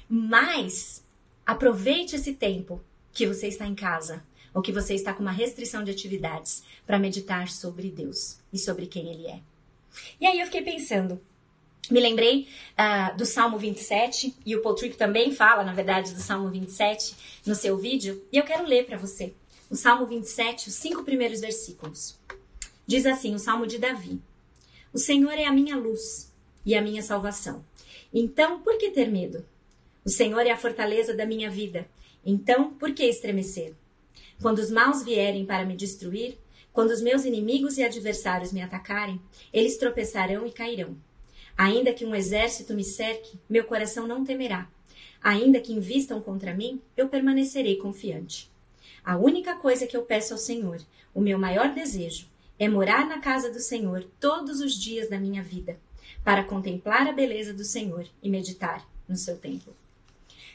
mas 0.09 1.05
aproveite 1.47 2.17
esse 2.17 2.35
tempo 2.35 2.81
que 3.13 3.27
você 3.27 3.47
está 3.47 3.67
em 3.67 3.75
casa 3.75 4.25
ou 4.55 4.63
que 4.63 4.73
você 4.73 4.95
está 4.95 5.13
com 5.13 5.23
uma 5.23 5.33
restrição 5.33 5.83
de 5.85 5.91
atividades 5.91 6.63
para 6.87 6.99
meditar 6.99 7.49
sobre 7.49 7.91
Deus 7.91 8.39
e 8.53 8.59
sobre 8.59 8.87
quem 8.87 9.11
Ele 9.11 9.27
é. 9.27 9.41
E 10.21 10.27
aí 10.27 10.41
eu 10.41 10.47
fiquei 10.47 10.63
pensando, 10.63 11.21
me 11.91 12.01
lembrei 12.01 12.49
uh, 12.73 13.17
do 13.17 13.27
Salmo 13.27 13.59
27, 13.59 14.35
e 14.47 14.57
o 14.57 14.63
Paul 14.63 14.75
Tripp 14.75 14.97
também 14.97 15.33
fala, 15.33 15.65
na 15.65 15.73
verdade, 15.73 16.15
do 16.15 16.21
Salmo 16.21 16.49
27 16.49 17.43
no 17.45 17.55
seu 17.55 17.77
vídeo, 17.77 18.25
e 18.33 18.37
eu 18.37 18.45
quero 18.45 18.67
ler 18.67 18.87
para 18.87 18.97
você. 18.97 19.35
O 19.69 19.77
Salmo 19.77 20.07
27, 20.07 20.69
os 20.69 20.75
cinco 20.75 21.03
primeiros 21.03 21.41
versículos. 21.41 22.19
Diz 22.87 23.07
assim: 23.07 23.35
o 23.35 23.39
Salmo 23.39 23.67
de 23.67 23.79
Davi: 23.79 24.21
O 24.93 24.99
Senhor 24.99 25.33
é 25.33 25.45
a 25.45 25.53
minha 25.53 25.77
luz 25.77 26.33
e 26.65 26.75
a 26.75 26.83
minha 26.83 27.03
salvação. 27.03 27.65
Então, 28.13 28.61
por 28.61 28.77
que 28.77 28.91
ter 28.91 29.11
medo? 29.11 29.45
O 30.05 30.11
Senhor 30.11 30.41
é 30.47 30.51
a 30.51 30.57
fortaleza 30.57 31.15
da 31.15 31.25
minha 31.25 31.51
vida. 31.51 31.89
Então, 32.25 32.75
por 32.75 32.93
que 32.93 33.05
estremecer? 33.05 33.75
Quando 34.41 34.59
os 34.59 34.71
maus 34.71 35.03
vierem 35.03 35.47
para 35.47 35.65
me 35.65 35.77
destruir, 35.77 36.39
quando 36.73 36.91
os 36.91 37.03
meus 37.03 37.25
inimigos 37.25 37.77
e 37.77 37.83
adversários 37.83 38.53
me 38.53 38.63
atacarem, 38.63 39.21
eles 39.53 39.77
tropeçarão 39.77 40.47
e 40.47 40.51
cairão. 40.51 40.97
Ainda 41.57 41.93
que 41.93 42.05
um 42.05 42.15
exército 42.15 42.75
me 42.75 42.83
cerque, 42.83 43.39
meu 43.49 43.65
coração 43.65 44.07
não 44.07 44.25
temerá. 44.25 44.69
Ainda 45.23 45.61
que 45.61 45.73
invistam 45.73 46.21
contra 46.21 46.55
mim, 46.55 46.81
eu 46.97 47.09
permanecerei 47.09 47.77
confiante. 47.77 48.51
A 49.05 49.17
única 49.17 49.55
coisa 49.57 49.87
que 49.87 49.97
eu 49.97 50.03
peço 50.03 50.33
ao 50.33 50.39
Senhor, 50.39 50.81
o 51.15 51.21
meu 51.21 51.39
maior 51.39 51.75
desejo, 51.75 52.27
é 52.59 52.69
morar 52.69 53.07
na 53.07 53.21
casa 53.21 53.51
do 53.51 53.61
Senhor 53.61 54.05
todos 54.19 54.61
os 54.61 54.75
dias 54.75 55.09
da 55.09 55.19
minha 55.19 55.43
vida, 55.43 55.79
para 56.25 56.45
contemplar 56.45 57.07
a 57.07 57.13
beleza 57.13 57.53
do 57.53 57.65
Senhor 57.65 58.07
e 58.23 58.31
meditar 58.31 58.87
no 59.09 59.17
seu 59.17 59.37
templo. 59.37 59.77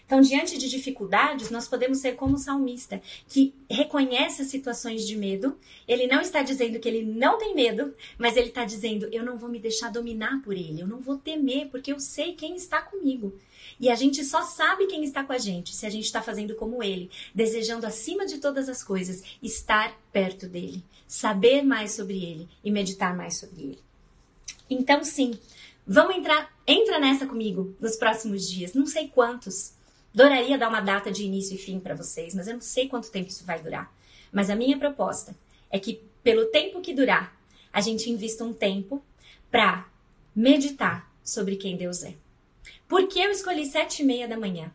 Então, 0.08 0.22
diante 0.22 0.58
de 0.58 0.70
dificuldades, 0.70 1.50
nós 1.50 1.68
podemos 1.68 1.98
ser 1.98 2.16
como 2.16 2.36
o 2.36 2.40
salmista, 2.40 3.02
que 3.28 3.54
reconhece 3.70 4.42
as 4.42 4.48
situações 4.48 5.06
de 5.06 5.18
medo. 5.18 5.60
Ele 5.86 6.08
não 6.08 6.22
está 6.22 6.42
dizendo 6.42 6.80
que 6.80 6.88
ele 6.88 7.04
não 7.04 7.38
tem 7.38 7.54
medo, 7.54 7.94
mas 8.18 8.38
ele 8.38 8.48
está 8.48 8.64
dizendo: 8.64 9.10
eu 9.12 9.26
não 9.26 9.38
vou 9.38 9.50
me 9.50 9.60
deixar 9.60 9.92
dominar 9.92 10.42
por 10.44 10.54
ele, 10.54 10.82
eu 10.82 10.88
não 10.88 11.02
vou 11.02 11.18
temer, 11.18 11.68
porque 11.68 11.92
eu 11.92 12.00
sei 12.00 12.34
quem 12.34 12.56
está 12.56 12.82
comigo. 12.82 13.38
E 13.78 13.90
a 13.90 13.96
gente 13.96 14.24
só 14.24 14.44
sabe 14.44 14.88
quem 14.88 15.04
está 15.04 15.26
com 15.26 15.34
a 15.34 15.38
gente 15.38 15.76
se 15.76 15.86
a 15.86 15.90
gente 15.90 16.06
está 16.06 16.22
fazendo 16.22 16.56
como 16.56 16.82
ele, 16.82 17.12
desejando 17.36 17.86
acima 17.86 18.26
de 18.26 18.38
todas 18.38 18.70
as 18.70 18.82
coisas 18.82 19.22
estar 19.44 19.94
perto 20.14 20.48
dele, 20.48 20.82
saber 21.06 21.64
mais 21.64 21.92
sobre 21.92 22.24
ele 22.24 22.48
e 22.64 22.72
meditar 22.72 23.16
mais 23.16 23.38
sobre 23.38 23.62
ele. 23.62 23.80
Então, 24.70 25.04
sim, 25.04 25.38
vamos 25.86 26.16
entrar, 26.16 26.50
entra 26.66 26.98
nessa 26.98 27.28
comigo 27.28 27.76
nos 27.80 27.98
próximos 27.98 28.50
dias, 28.50 28.74
não 28.74 28.86
sei 28.86 29.10
quantos, 29.10 29.77
Adoraria 30.14 30.58
dar 30.58 30.70
uma 30.70 30.82
data 30.82 31.12
de 31.12 31.24
início 31.24 31.56
e 31.56 31.58
fim 31.58 31.80
para 31.80 31.96
vocês, 31.96 32.34
mas 32.34 32.48
eu 32.48 32.56
não 32.56 32.62
sei 32.62 32.88
quanto 32.88 33.12
tempo 33.12 33.30
isso 33.30 33.46
vai 33.46 33.62
durar. 33.62 33.94
Mas 34.32 34.50
a 34.50 34.56
minha 34.56 34.78
proposta 34.78 35.36
é 35.70 35.80
que, 35.80 36.02
pelo 36.24 36.46
tempo 36.46 36.82
que 36.82 36.94
durar, 36.94 37.36
a 37.72 37.82
gente 37.82 38.10
invista 38.10 38.44
um 38.44 38.54
tempo 38.54 39.04
para 39.52 39.88
meditar 40.36 41.12
sobre 41.24 41.56
quem 41.56 41.78
Deus 41.78 42.04
é. 42.04 42.16
Por 42.88 43.08
que 43.08 43.20
eu 43.20 43.30
escolhi 43.32 43.66
sete 43.66 44.02
e 44.02 44.06
meia 44.06 44.28
da 44.28 44.38
manhã? 44.38 44.72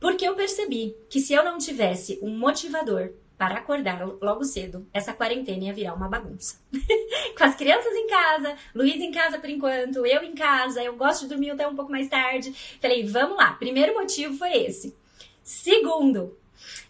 Porque 0.00 0.26
eu 0.26 0.34
percebi 0.34 0.94
que 1.10 1.20
se 1.20 1.32
eu 1.32 1.44
não 1.44 1.58
tivesse 1.58 2.18
um 2.22 2.36
motivador 2.36 3.12
para 3.38 3.54
acordar 3.54 4.04
logo 4.20 4.44
cedo, 4.44 4.84
essa 4.92 5.12
quarentena 5.12 5.66
ia 5.66 5.72
virar 5.72 5.94
uma 5.94 6.08
bagunça. 6.08 6.60
Com 7.38 7.44
as 7.44 7.54
crianças 7.54 7.94
em 7.94 8.08
casa, 8.08 8.56
Luiz 8.74 9.00
em 9.00 9.12
casa 9.12 9.38
por 9.38 9.48
enquanto, 9.48 10.04
eu 10.04 10.24
em 10.24 10.34
casa, 10.34 10.82
eu 10.82 10.96
gosto 10.96 11.22
de 11.22 11.28
dormir 11.28 11.50
até 11.50 11.66
um 11.66 11.76
pouco 11.76 11.92
mais 11.92 12.08
tarde. 12.08 12.52
Falei, 12.80 13.06
vamos 13.06 13.36
lá. 13.36 13.52
Primeiro 13.52 13.94
motivo 13.94 14.36
foi 14.36 14.64
esse. 14.64 14.94
Segundo, 15.40 16.36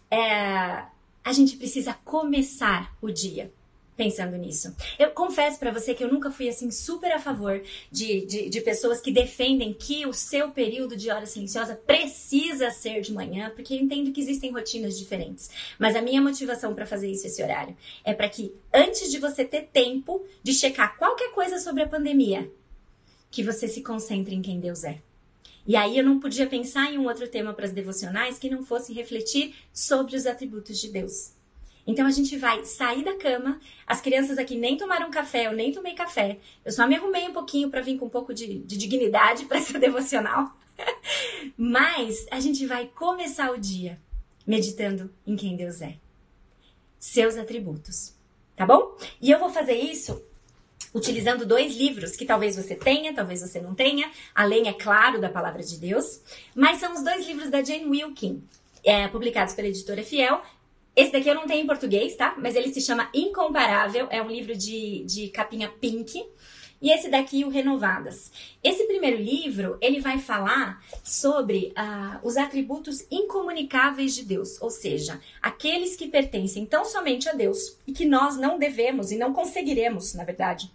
é, 0.09 0.83
a 1.23 1.31
gente 1.31 1.55
precisa 1.55 1.93
começar 2.03 2.95
o 2.99 3.11
dia 3.11 3.53
pensando 3.99 4.37
nisso. 4.37 4.73
Eu 4.97 5.11
confesso 5.11 5.59
para 5.59 5.73
você 5.73 5.93
que 5.93 6.01
eu 6.01 6.09
nunca 6.09 6.31
fui 6.31 6.47
assim 6.47 6.71
super 6.71 7.11
a 7.11 7.19
favor 7.19 7.61
de, 7.91 8.25
de, 8.25 8.49
de, 8.49 8.61
pessoas 8.61 9.01
que 9.01 9.11
defendem 9.11 9.73
que 9.73 10.05
o 10.05 10.13
seu 10.13 10.51
período 10.51 10.95
de 10.95 11.11
hora 11.11 11.25
silenciosa 11.25 11.75
precisa 11.75 12.71
ser 12.71 13.01
de 13.01 13.11
manhã, 13.11 13.51
porque 13.53 13.73
eu 13.73 13.77
entendo 13.77 14.13
que 14.13 14.21
existem 14.21 14.53
rotinas 14.53 14.97
diferentes. 14.97 15.49
Mas 15.77 15.97
a 15.97 16.01
minha 16.01 16.21
motivação 16.21 16.73
para 16.73 16.85
fazer 16.85 17.11
isso 17.11 17.27
esse 17.27 17.43
horário 17.43 17.75
é 18.05 18.13
para 18.13 18.29
que 18.29 18.55
antes 18.73 19.11
de 19.11 19.19
você 19.19 19.43
ter 19.43 19.63
tempo 19.63 20.25
de 20.41 20.53
checar 20.53 20.97
qualquer 20.97 21.33
coisa 21.33 21.59
sobre 21.59 21.83
a 21.83 21.87
pandemia, 21.87 22.49
que 23.29 23.43
você 23.43 23.67
se 23.67 23.81
concentre 23.81 24.33
em 24.33 24.41
quem 24.41 24.61
Deus 24.61 24.85
é. 24.85 25.01
E 25.67 25.75
aí 25.75 25.97
eu 25.97 26.05
não 26.05 26.21
podia 26.21 26.47
pensar 26.47 26.89
em 26.89 26.97
um 26.97 27.05
outro 27.05 27.27
tema 27.27 27.53
para 27.53 27.65
as 27.65 27.73
devocionais 27.73 28.39
que 28.39 28.49
não 28.49 28.63
fosse 28.63 28.93
refletir 28.93 29.55
sobre 29.73 30.15
os 30.15 30.25
atributos 30.25 30.79
de 30.79 30.87
Deus. 30.87 31.37
Então 31.89 32.05
a 32.05 32.11
gente 32.11 32.37
vai 32.37 32.63
sair 32.65 33.03
da 33.03 33.15
cama. 33.15 33.59
As 33.87 33.99
crianças 33.99 34.37
aqui 34.37 34.55
nem 34.55 34.77
tomaram 34.77 35.09
café, 35.09 35.47
eu 35.47 35.53
nem 35.53 35.71
tomei 35.71 35.95
café. 35.95 36.37
Eu 36.63 36.71
só 36.71 36.87
me 36.87 36.95
arrumei 36.95 37.27
um 37.27 37.33
pouquinho 37.33 37.67
para 37.67 37.81
vir 37.81 37.97
com 37.97 38.05
um 38.05 38.09
pouco 38.09 38.31
de, 38.31 38.59
de 38.59 38.77
dignidade 38.77 39.45
para 39.49 39.57
essa 39.57 39.79
devocional. 39.79 40.55
Mas 41.57 42.27
a 42.29 42.39
gente 42.39 42.63
vai 42.67 42.85
começar 42.85 43.49
o 43.49 43.57
dia 43.57 43.99
meditando 44.45 45.11
em 45.25 45.35
quem 45.35 45.55
Deus 45.55 45.81
é, 45.81 45.95
seus 46.99 47.35
atributos, 47.35 48.13
tá 48.55 48.67
bom? 48.67 48.95
E 49.19 49.31
eu 49.31 49.39
vou 49.39 49.49
fazer 49.49 49.73
isso 49.73 50.23
utilizando 50.93 51.43
dois 51.43 51.75
livros 51.75 52.15
que 52.15 52.25
talvez 52.25 52.55
você 52.55 52.75
tenha, 52.75 53.15
talvez 53.15 53.41
você 53.41 53.59
não 53.59 53.73
tenha, 53.73 54.11
além, 54.35 54.67
é 54.67 54.73
claro, 54.73 55.19
da 55.19 55.29
palavra 55.29 55.63
de 55.63 55.77
Deus, 55.79 56.21
mas 56.55 56.79
são 56.79 56.93
os 56.93 57.03
dois 57.03 57.25
livros 57.25 57.49
da 57.49 57.63
Jane 57.63 57.85
Wilkin, 57.85 58.43
é, 58.83 59.07
publicados 59.07 59.53
pela 59.55 59.67
editora 59.67 60.03
Fiel, 60.03 60.41
esse 60.95 61.11
daqui 61.11 61.29
eu 61.29 61.35
não 61.35 61.47
tenho 61.47 61.63
em 61.63 61.67
português, 61.67 62.15
tá? 62.15 62.35
Mas 62.37 62.55
ele 62.55 62.73
se 62.73 62.81
chama 62.81 63.09
Incomparável, 63.13 64.07
é 64.09 64.21
um 64.21 64.29
livro 64.29 64.55
de, 64.55 65.03
de 65.05 65.29
capinha 65.29 65.69
pink. 65.69 66.23
E 66.81 66.91
esse 66.91 67.09
daqui, 67.09 67.43
o 67.43 67.49
Renovadas. 67.49 68.31
Esse 68.63 68.85
primeiro 68.85 69.17
livro, 69.17 69.77
ele 69.81 69.99
vai 69.99 70.17
falar 70.17 70.81
sobre 71.03 71.73
uh, 71.77 72.25
os 72.25 72.37
atributos 72.37 73.05
incomunicáveis 73.11 74.15
de 74.15 74.23
Deus, 74.23 74.61
ou 74.61 74.69
seja, 74.69 75.19
aqueles 75.41 75.97
que 75.97 76.07
pertencem 76.07 76.65
tão 76.65 76.85
somente 76.85 77.27
a 77.27 77.33
Deus 77.33 77.77
e 77.85 77.91
que 77.91 78.05
nós 78.05 78.37
não 78.37 78.57
devemos 78.57 79.11
e 79.11 79.17
não 79.17 79.33
conseguiremos, 79.33 80.13
na 80.13 80.23
verdade, 80.23 80.71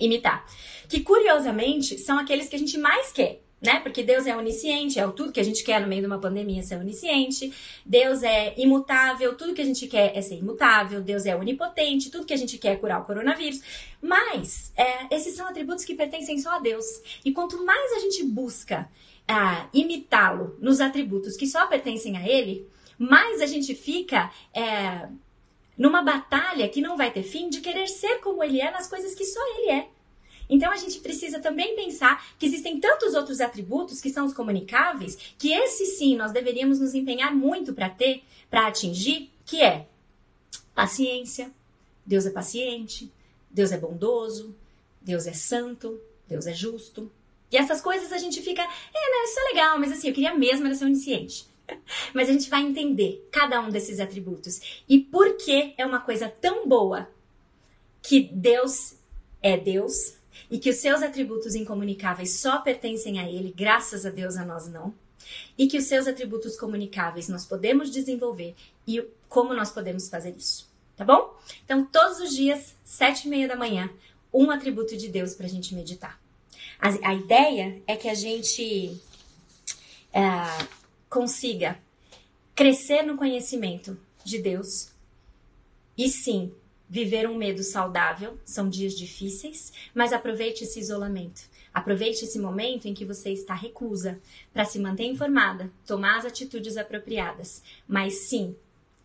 imitar. 0.00 0.46
Que 0.88 1.00
curiosamente 1.00 1.98
são 1.98 2.18
aqueles 2.18 2.48
que 2.48 2.56
a 2.56 2.58
gente 2.58 2.78
mais 2.78 3.12
quer 3.12 3.43
né? 3.64 3.80
Porque 3.80 4.02
Deus 4.02 4.26
é 4.26 4.36
onisciente, 4.36 4.98
é 4.98 5.06
tudo 5.08 5.32
que 5.32 5.40
a 5.40 5.44
gente 5.44 5.64
quer 5.64 5.80
no 5.80 5.86
meio 5.86 6.02
de 6.02 6.06
uma 6.06 6.20
pandemia 6.20 6.62
ser 6.62 6.76
onisciente. 6.76 7.52
Deus 7.84 8.22
é 8.22 8.54
imutável, 8.58 9.36
tudo 9.36 9.54
que 9.54 9.62
a 9.62 9.64
gente 9.64 9.86
quer 9.86 10.16
é 10.16 10.20
ser 10.20 10.36
imutável. 10.36 11.00
Deus 11.00 11.24
é 11.24 11.34
onipotente, 11.34 12.10
tudo 12.10 12.26
que 12.26 12.34
a 12.34 12.36
gente 12.36 12.58
quer 12.58 12.72
é 12.72 12.76
curar 12.76 13.00
o 13.00 13.04
coronavírus. 13.04 13.60
Mas 14.00 14.72
é, 14.76 15.14
esses 15.14 15.34
são 15.34 15.46
atributos 15.48 15.84
que 15.84 15.94
pertencem 15.94 16.38
só 16.38 16.50
a 16.50 16.58
Deus. 16.58 16.84
E 17.24 17.32
quanto 17.32 17.64
mais 17.64 17.92
a 17.92 18.00
gente 18.00 18.22
busca 18.24 18.88
ah, 19.26 19.66
imitá-lo 19.72 20.56
nos 20.60 20.80
atributos 20.80 21.36
que 21.36 21.46
só 21.46 21.66
pertencem 21.66 22.16
a 22.16 22.28
Ele, 22.28 22.68
mais 22.98 23.40
a 23.40 23.46
gente 23.46 23.74
fica 23.74 24.30
é, 24.52 25.08
numa 25.76 26.02
batalha 26.02 26.68
que 26.68 26.80
não 26.80 26.96
vai 26.96 27.10
ter 27.10 27.22
fim 27.22 27.48
de 27.48 27.60
querer 27.60 27.88
ser 27.88 28.18
como 28.20 28.44
Ele 28.44 28.60
é 28.60 28.70
nas 28.70 28.86
coisas 28.86 29.14
que 29.14 29.24
só 29.24 29.40
Ele 29.56 29.70
é. 29.70 29.93
Então 30.48 30.70
a 30.70 30.76
gente 30.76 30.98
precisa 31.00 31.40
também 31.40 31.74
pensar 31.74 32.24
que 32.38 32.46
existem 32.46 32.78
tantos 32.78 33.14
outros 33.14 33.40
atributos 33.40 34.00
que 34.00 34.10
são 34.10 34.26
os 34.26 34.34
comunicáveis, 34.34 35.16
que 35.38 35.52
esse 35.52 35.86
sim 35.86 36.16
nós 36.16 36.32
deveríamos 36.32 36.78
nos 36.78 36.94
empenhar 36.94 37.34
muito 37.34 37.72
para 37.72 37.88
ter, 37.88 38.22
para 38.50 38.66
atingir, 38.66 39.30
que 39.44 39.62
é 39.62 39.86
paciência. 40.74 41.50
Deus 42.06 42.26
é 42.26 42.30
paciente, 42.30 43.10
Deus 43.50 43.72
é 43.72 43.78
bondoso, 43.78 44.54
Deus 45.00 45.26
é 45.26 45.32
santo, 45.32 45.98
Deus 46.28 46.46
é 46.46 46.52
justo. 46.52 47.10
E 47.50 47.56
essas 47.56 47.80
coisas 47.80 48.12
a 48.12 48.18
gente 48.18 48.42
fica, 48.42 48.62
é, 48.62 48.64
né, 48.64 49.24
isso 49.24 49.40
é 49.40 49.44
legal, 49.44 49.78
mas 49.78 49.92
assim, 49.92 50.08
eu 50.08 50.14
queria 50.14 50.34
mesmo 50.34 50.66
era 50.66 50.74
ser 50.74 50.84
onisciente. 50.84 51.46
Mas 52.12 52.28
a 52.28 52.32
gente 52.32 52.50
vai 52.50 52.60
entender 52.62 53.26
cada 53.32 53.58
um 53.60 53.70
desses 53.70 53.98
atributos 53.98 54.82
e 54.86 54.98
por 54.98 55.36
que 55.38 55.72
é 55.78 55.86
uma 55.86 56.00
coisa 56.00 56.28
tão 56.28 56.68
boa 56.68 57.08
que 58.02 58.20
Deus 58.20 58.96
é 59.40 59.56
Deus, 59.56 60.18
e 60.50 60.58
que 60.58 60.70
os 60.70 60.76
seus 60.76 61.02
atributos 61.02 61.54
incomunicáveis 61.54 62.38
só 62.38 62.58
pertencem 62.58 63.18
a 63.18 63.28
Ele, 63.28 63.52
graças 63.56 64.04
a 64.04 64.10
Deus 64.10 64.36
a 64.36 64.44
nós 64.44 64.68
não, 64.68 64.94
e 65.56 65.66
que 65.66 65.78
os 65.78 65.84
seus 65.84 66.06
atributos 66.06 66.56
comunicáveis 66.56 67.28
nós 67.28 67.44
podemos 67.44 67.90
desenvolver 67.90 68.54
e 68.86 69.02
como 69.28 69.54
nós 69.54 69.70
podemos 69.70 70.08
fazer 70.08 70.34
isso, 70.36 70.68
tá 70.96 71.04
bom? 71.04 71.36
Então, 71.64 71.84
todos 71.84 72.20
os 72.20 72.34
dias, 72.34 72.74
sete 72.84 73.26
e 73.26 73.30
meia 73.30 73.48
da 73.48 73.56
manhã, 73.56 73.90
um 74.32 74.50
atributo 74.50 74.96
de 74.96 75.08
Deus 75.08 75.34
para 75.34 75.46
a 75.46 75.48
gente 75.48 75.74
meditar. 75.74 76.20
A, 76.78 77.10
a, 77.10 77.14
ideia 77.14 77.82
é 77.86 77.96
que 77.96 78.08
a 78.08 78.14
gente 78.14 79.00
é, 80.12 80.20
consiga 81.08 81.78
crescer 82.54 83.02
no 83.02 83.16
conhecimento 83.16 83.98
de 84.24 84.38
Deus 84.38 84.88
e 85.96 86.08
sim 86.08 86.52
Viver 86.88 87.28
um 87.28 87.36
medo 87.36 87.62
saudável 87.62 88.38
são 88.44 88.68
dias 88.68 88.94
difíceis, 88.94 89.72
mas 89.94 90.12
aproveite 90.12 90.64
esse 90.64 90.78
isolamento. 90.78 91.42
Aproveite 91.72 92.24
esse 92.24 92.38
momento 92.38 92.86
em 92.86 92.94
que 92.94 93.04
você 93.04 93.30
está 93.30 93.54
reclusa 93.54 94.20
para 94.52 94.64
se 94.64 94.78
manter 94.78 95.04
informada, 95.04 95.70
tomar 95.84 96.18
as 96.18 96.24
atitudes 96.24 96.76
apropriadas, 96.76 97.62
mas 97.88 98.14
sim 98.28 98.54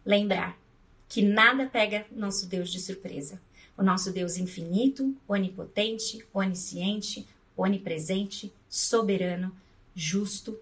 lembrar 0.05 0.59
que 1.07 1.21
nada 1.23 1.65
pega 1.65 2.05
nosso 2.11 2.47
Deus 2.47 2.69
de 2.71 2.79
surpresa. 2.79 3.41
O 3.75 3.81
nosso 3.81 4.11
Deus 4.11 4.37
infinito, 4.37 5.15
onipotente, 5.27 6.23
onisciente, 6.33 7.25
onipresente, 7.57 8.53
soberano, 8.69 9.55
justo 9.95 10.59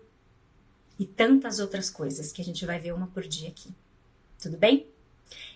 e 0.97 1.05
tantas 1.05 1.59
outras 1.59 1.89
coisas 1.89 2.31
que 2.31 2.41
a 2.41 2.45
gente 2.45 2.65
vai 2.65 2.79
ver 2.79 2.93
uma 2.93 3.07
por 3.07 3.27
dia 3.27 3.49
aqui. 3.49 3.69
Tudo 4.39 4.55
bem? 4.55 4.87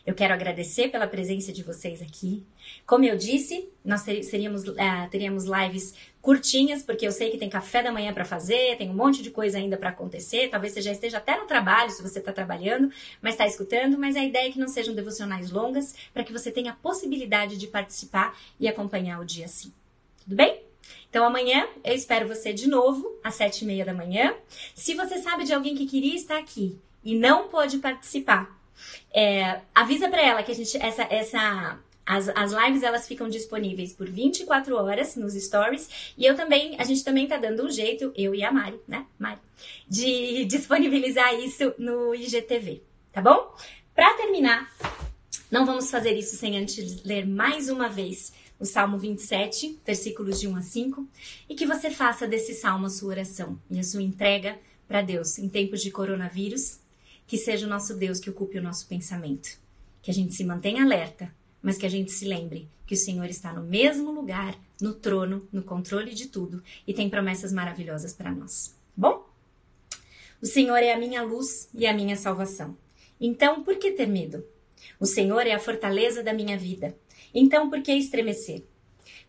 Eu 0.05 0.15
quero 0.15 0.33
agradecer 0.33 0.89
pela 0.89 1.07
presença 1.07 1.51
de 1.51 1.63
vocês 1.63 2.01
aqui. 2.01 2.43
Como 2.85 3.05
eu 3.05 3.15
disse, 3.17 3.69
nós 3.85 4.03
teríamos, 4.03 4.67
uh, 4.67 4.75
teríamos 5.09 5.45
lives 5.45 5.93
curtinhas, 6.21 6.83
porque 6.83 7.05
eu 7.05 7.11
sei 7.11 7.29
que 7.29 7.37
tem 7.37 7.49
café 7.49 7.83
da 7.83 7.91
manhã 7.91 8.13
para 8.13 8.25
fazer, 8.25 8.77
tem 8.77 8.89
um 8.89 8.93
monte 8.93 9.21
de 9.21 9.29
coisa 9.31 9.57
ainda 9.57 9.77
para 9.77 9.89
acontecer. 9.89 10.49
Talvez 10.49 10.73
você 10.73 10.81
já 10.81 10.91
esteja 10.91 11.17
até 11.17 11.37
no 11.37 11.45
trabalho, 11.45 11.91
se 11.91 12.01
você 12.01 12.19
está 12.19 12.33
trabalhando, 12.33 12.91
mas 13.21 13.33
está 13.33 13.45
escutando. 13.45 13.97
Mas 13.97 14.15
a 14.15 14.23
ideia 14.23 14.49
é 14.49 14.51
que 14.51 14.59
não 14.59 14.67
sejam 14.67 14.93
devocionais 14.93 15.51
longas, 15.51 15.95
para 16.13 16.23
que 16.23 16.33
você 16.33 16.51
tenha 16.51 16.71
a 16.71 16.75
possibilidade 16.75 17.57
de 17.57 17.67
participar 17.67 18.37
e 18.59 18.67
acompanhar 18.67 19.19
o 19.19 19.25
dia 19.25 19.45
assim. 19.45 19.71
Tudo 20.23 20.35
bem? 20.35 20.61
Então 21.09 21.25
amanhã 21.25 21.67
eu 21.83 21.93
espero 21.93 22.27
você 22.27 22.53
de 22.53 22.67
novo, 22.67 23.19
às 23.23 23.35
sete 23.35 23.63
e 23.63 23.65
meia 23.65 23.85
da 23.85 23.93
manhã. 23.93 24.33
Se 24.73 24.95
você 24.95 25.19
sabe 25.19 25.43
de 25.43 25.53
alguém 25.53 25.75
que 25.75 25.85
queria 25.85 26.15
estar 26.15 26.37
aqui 26.37 26.79
e 27.03 27.15
não 27.15 27.49
pôde 27.49 27.79
participar, 27.79 28.60
é, 29.13 29.61
avisa 29.73 30.09
para 30.09 30.21
ela 30.21 30.43
que 30.43 30.51
a 30.51 30.55
gente 30.55 30.77
essa 30.77 31.03
essa 31.03 31.79
as, 32.05 32.29
as 32.29 32.51
lives 32.51 32.83
elas 32.83 33.07
ficam 33.07 33.29
disponíveis 33.29 33.93
por 33.93 34.09
24 34.09 34.75
horas 34.75 35.15
nos 35.15 35.33
stories 35.33 36.13
e 36.17 36.25
eu 36.25 36.35
também 36.35 36.75
a 36.79 36.83
gente 36.83 37.03
também 37.03 37.27
tá 37.27 37.37
dando 37.37 37.65
um 37.65 37.69
jeito 37.69 38.11
eu 38.15 38.33
e 38.33 38.43
a 38.43 38.51
Mari, 38.51 38.79
né, 38.87 39.05
Mari, 39.19 39.39
de 39.87 40.45
disponibilizar 40.49 41.33
isso 41.35 41.73
no 41.77 42.13
IGTV, 42.15 42.81
tá 43.11 43.21
bom? 43.21 43.55
Para 43.93 44.13
terminar, 44.15 44.71
não 45.51 45.65
vamos 45.65 45.91
fazer 45.91 46.13
isso 46.17 46.35
sem 46.35 46.57
antes 46.57 47.03
ler 47.03 47.27
mais 47.27 47.69
uma 47.69 47.89
vez 47.89 48.33
o 48.61 48.65
Salmo 48.65 48.97
27, 48.97 49.79
versículos 49.83 50.39
de 50.39 50.47
1 50.47 50.55
a 50.55 50.61
5, 50.61 51.07
e 51.49 51.55
que 51.55 51.65
você 51.65 51.89
faça 51.89 52.27
desse 52.27 52.53
salmo 52.53 52.85
a 52.85 52.89
sua 52.89 53.09
oração 53.09 53.59
e 53.69 53.79
a 53.79 53.83
sua 53.83 54.03
entrega 54.03 54.59
para 54.87 55.01
Deus 55.01 55.39
em 55.39 55.49
tempos 55.49 55.81
de 55.81 55.89
coronavírus 55.89 56.79
que 57.31 57.37
seja 57.37 57.65
o 57.65 57.69
nosso 57.69 57.95
Deus 57.95 58.19
que 58.19 58.29
ocupe 58.29 58.57
o 58.57 58.61
nosso 58.61 58.85
pensamento. 58.87 59.57
Que 60.01 60.11
a 60.11 60.13
gente 60.13 60.33
se 60.33 60.43
mantenha 60.43 60.83
alerta, 60.83 61.33
mas 61.61 61.77
que 61.77 61.85
a 61.85 61.89
gente 61.89 62.11
se 62.11 62.25
lembre 62.25 62.67
que 62.85 62.93
o 62.93 62.97
Senhor 62.97 63.23
está 63.27 63.53
no 63.53 63.63
mesmo 63.63 64.11
lugar, 64.11 64.59
no 64.81 64.93
trono, 64.93 65.47
no 65.49 65.63
controle 65.63 66.13
de 66.13 66.27
tudo 66.27 66.61
e 66.85 66.93
tem 66.93 67.09
promessas 67.09 67.53
maravilhosas 67.53 68.11
para 68.11 68.33
nós. 68.33 68.75
Bom? 68.97 69.25
O 70.41 70.45
Senhor 70.45 70.75
é 70.79 70.91
a 70.91 70.99
minha 70.99 71.23
luz 71.23 71.69
e 71.73 71.87
a 71.87 71.93
minha 71.93 72.17
salvação. 72.17 72.75
Então, 73.17 73.63
por 73.63 73.77
que 73.77 73.91
ter 73.91 74.07
medo? 74.07 74.43
O 74.99 75.05
Senhor 75.05 75.47
é 75.47 75.53
a 75.53 75.59
fortaleza 75.59 76.21
da 76.21 76.33
minha 76.33 76.57
vida. 76.57 76.97
Então, 77.33 77.69
por 77.69 77.81
que 77.81 77.93
estremecer? 77.93 78.61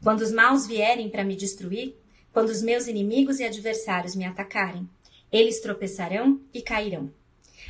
Quando 0.02 0.22
os 0.22 0.32
maus 0.32 0.66
vierem 0.66 1.08
para 1.08 1.22
me 1.22 1.36
destruir, 1.36 1.94
quando 2.32 2.48
os 2.48 2.62
meus 2.62 2.88
inimigos 2.88 3.38
e 3.38 3.44
adversários 3.44 4.16
me 4.16 4.24
atacarem, 4.24 4.90
eles 5.30 5.60
tropeçarão 5.60 6.40
e 6.52 6.60
cairão. 6.62 7.08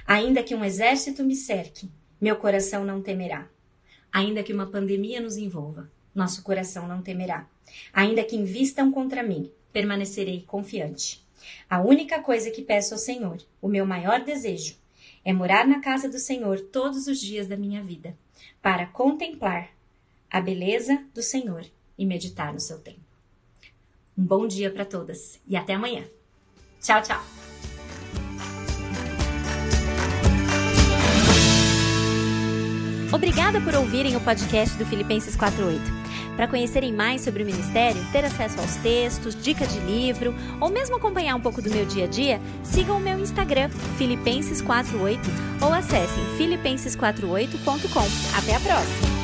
Ainda 0.07 0.42
que 0.42 0.55
um 0.55 0.64
exército 0.64 1.24
me 1.24 1.35
cerque, 1.35 1.90
meu 2.20 2.37
coração 2.37 2.85
não 2.85 3.02
temerá. 3.02 3.48
Ainda 4.12 4.42
que 4.42 4.52
uma 4.52 4.66
pandemia 4.66 5.20
nos 5.20 5.37
envolva, 5.37 5.90
nosso 6.14 6.42
coração 6.42 6.87
não 6.87 7.02
temerá. 7.02 7.48
Ainda 7.92 8.22
que 8.22 8.37
invistam 8.37 8.90
contra 8.92 9.22
mim, 9.22 9.50
permanecerei 9.72 10.42
confiante. 10.46 11.24
A 11.68 11.81
única 11.81 12.20
coisa 12.20 12.50
que 12.50 12.62
peço 12.62 12.94
ao 12.94 12.98
Senhor, 12.98 13.38
o 13.61 13.68
meu 13.68 13.87
maior 13.87 14.22
desejo, 14.22 14.76
é 15.24 15.33
morar 15.33 15.66
na 15.66 15.81
casa 15.81 16.09
do 16.09 16.18
Senhor 16.18 16.61
todos 16.61 17.07
os 17.07 17.20
dias 17.20 17.46
da 17.46 17.57
minha 17.57 17.83
vida, 17.83 18.16
para 18.61 18.87
contemplar 18.87 19.70
a 20.31 20.40
beleza 20.40 21.05
do 21.14 21.22
Senhor 21.22 21.64
e 21.96 22.07
meditar 22.07 22.52
no 22.52 22.61
seu 22.61 22.78
tempo. 22.78 23.00
Um 24.16 24.24
bom 24.24 24.46
dia 24.46 24.70
para 24.70 24.85
todas 24.85 25.40
e 25.46 25.57
até 25.57 25.74
amanhã. 25.74 26.05
Tchau, 26.81 27.02
tchau! 27.02 27.51
Obrigada 33.12 33.61
por 33.61 33.75
ouvirem 33.75 34.16
o 34.16 34.20
podcast 34.20 34.77
do 34.79 34.87
Filipenses 34.87 35.37
48. 35.37 35.83
Para 36.35 36.48
conhecerem 36.48 36.92
mais 36.92 37.20
sobre 37.20 37.42
o 37.42 37.46
ministério, 37.46 38.03
ter 38.11 38.25
acesso 38.25 38.59
aos 38.59 38.77
textos, 38.77 39.37
dica 39.40 39.66
de 39.66 39.79
livro 39.81 40.35
ou 40.59 40.70
mesmo 40.70 40.96
acompanhar 40.96 41.37
um 41.37 41.40
pouco 41.40 41.61
do 41.61 41.68
meu 41.68 41.85
dia 41.85 42.05
a 42.05 42.09
dia, 42.09 42.40
sigam 42.64 42.96
o 42.96 43.01
meu 43.01 43.18
Instagram, 43.18 43.68
Filipenses48 43.98 45.18
ou 45.61 45.72
acessem 45.72 46.25
filipenses48.com. 46.38 48.38
Até 48.38 48.57
a 48.57 48.61
próxima! 48.61 49.21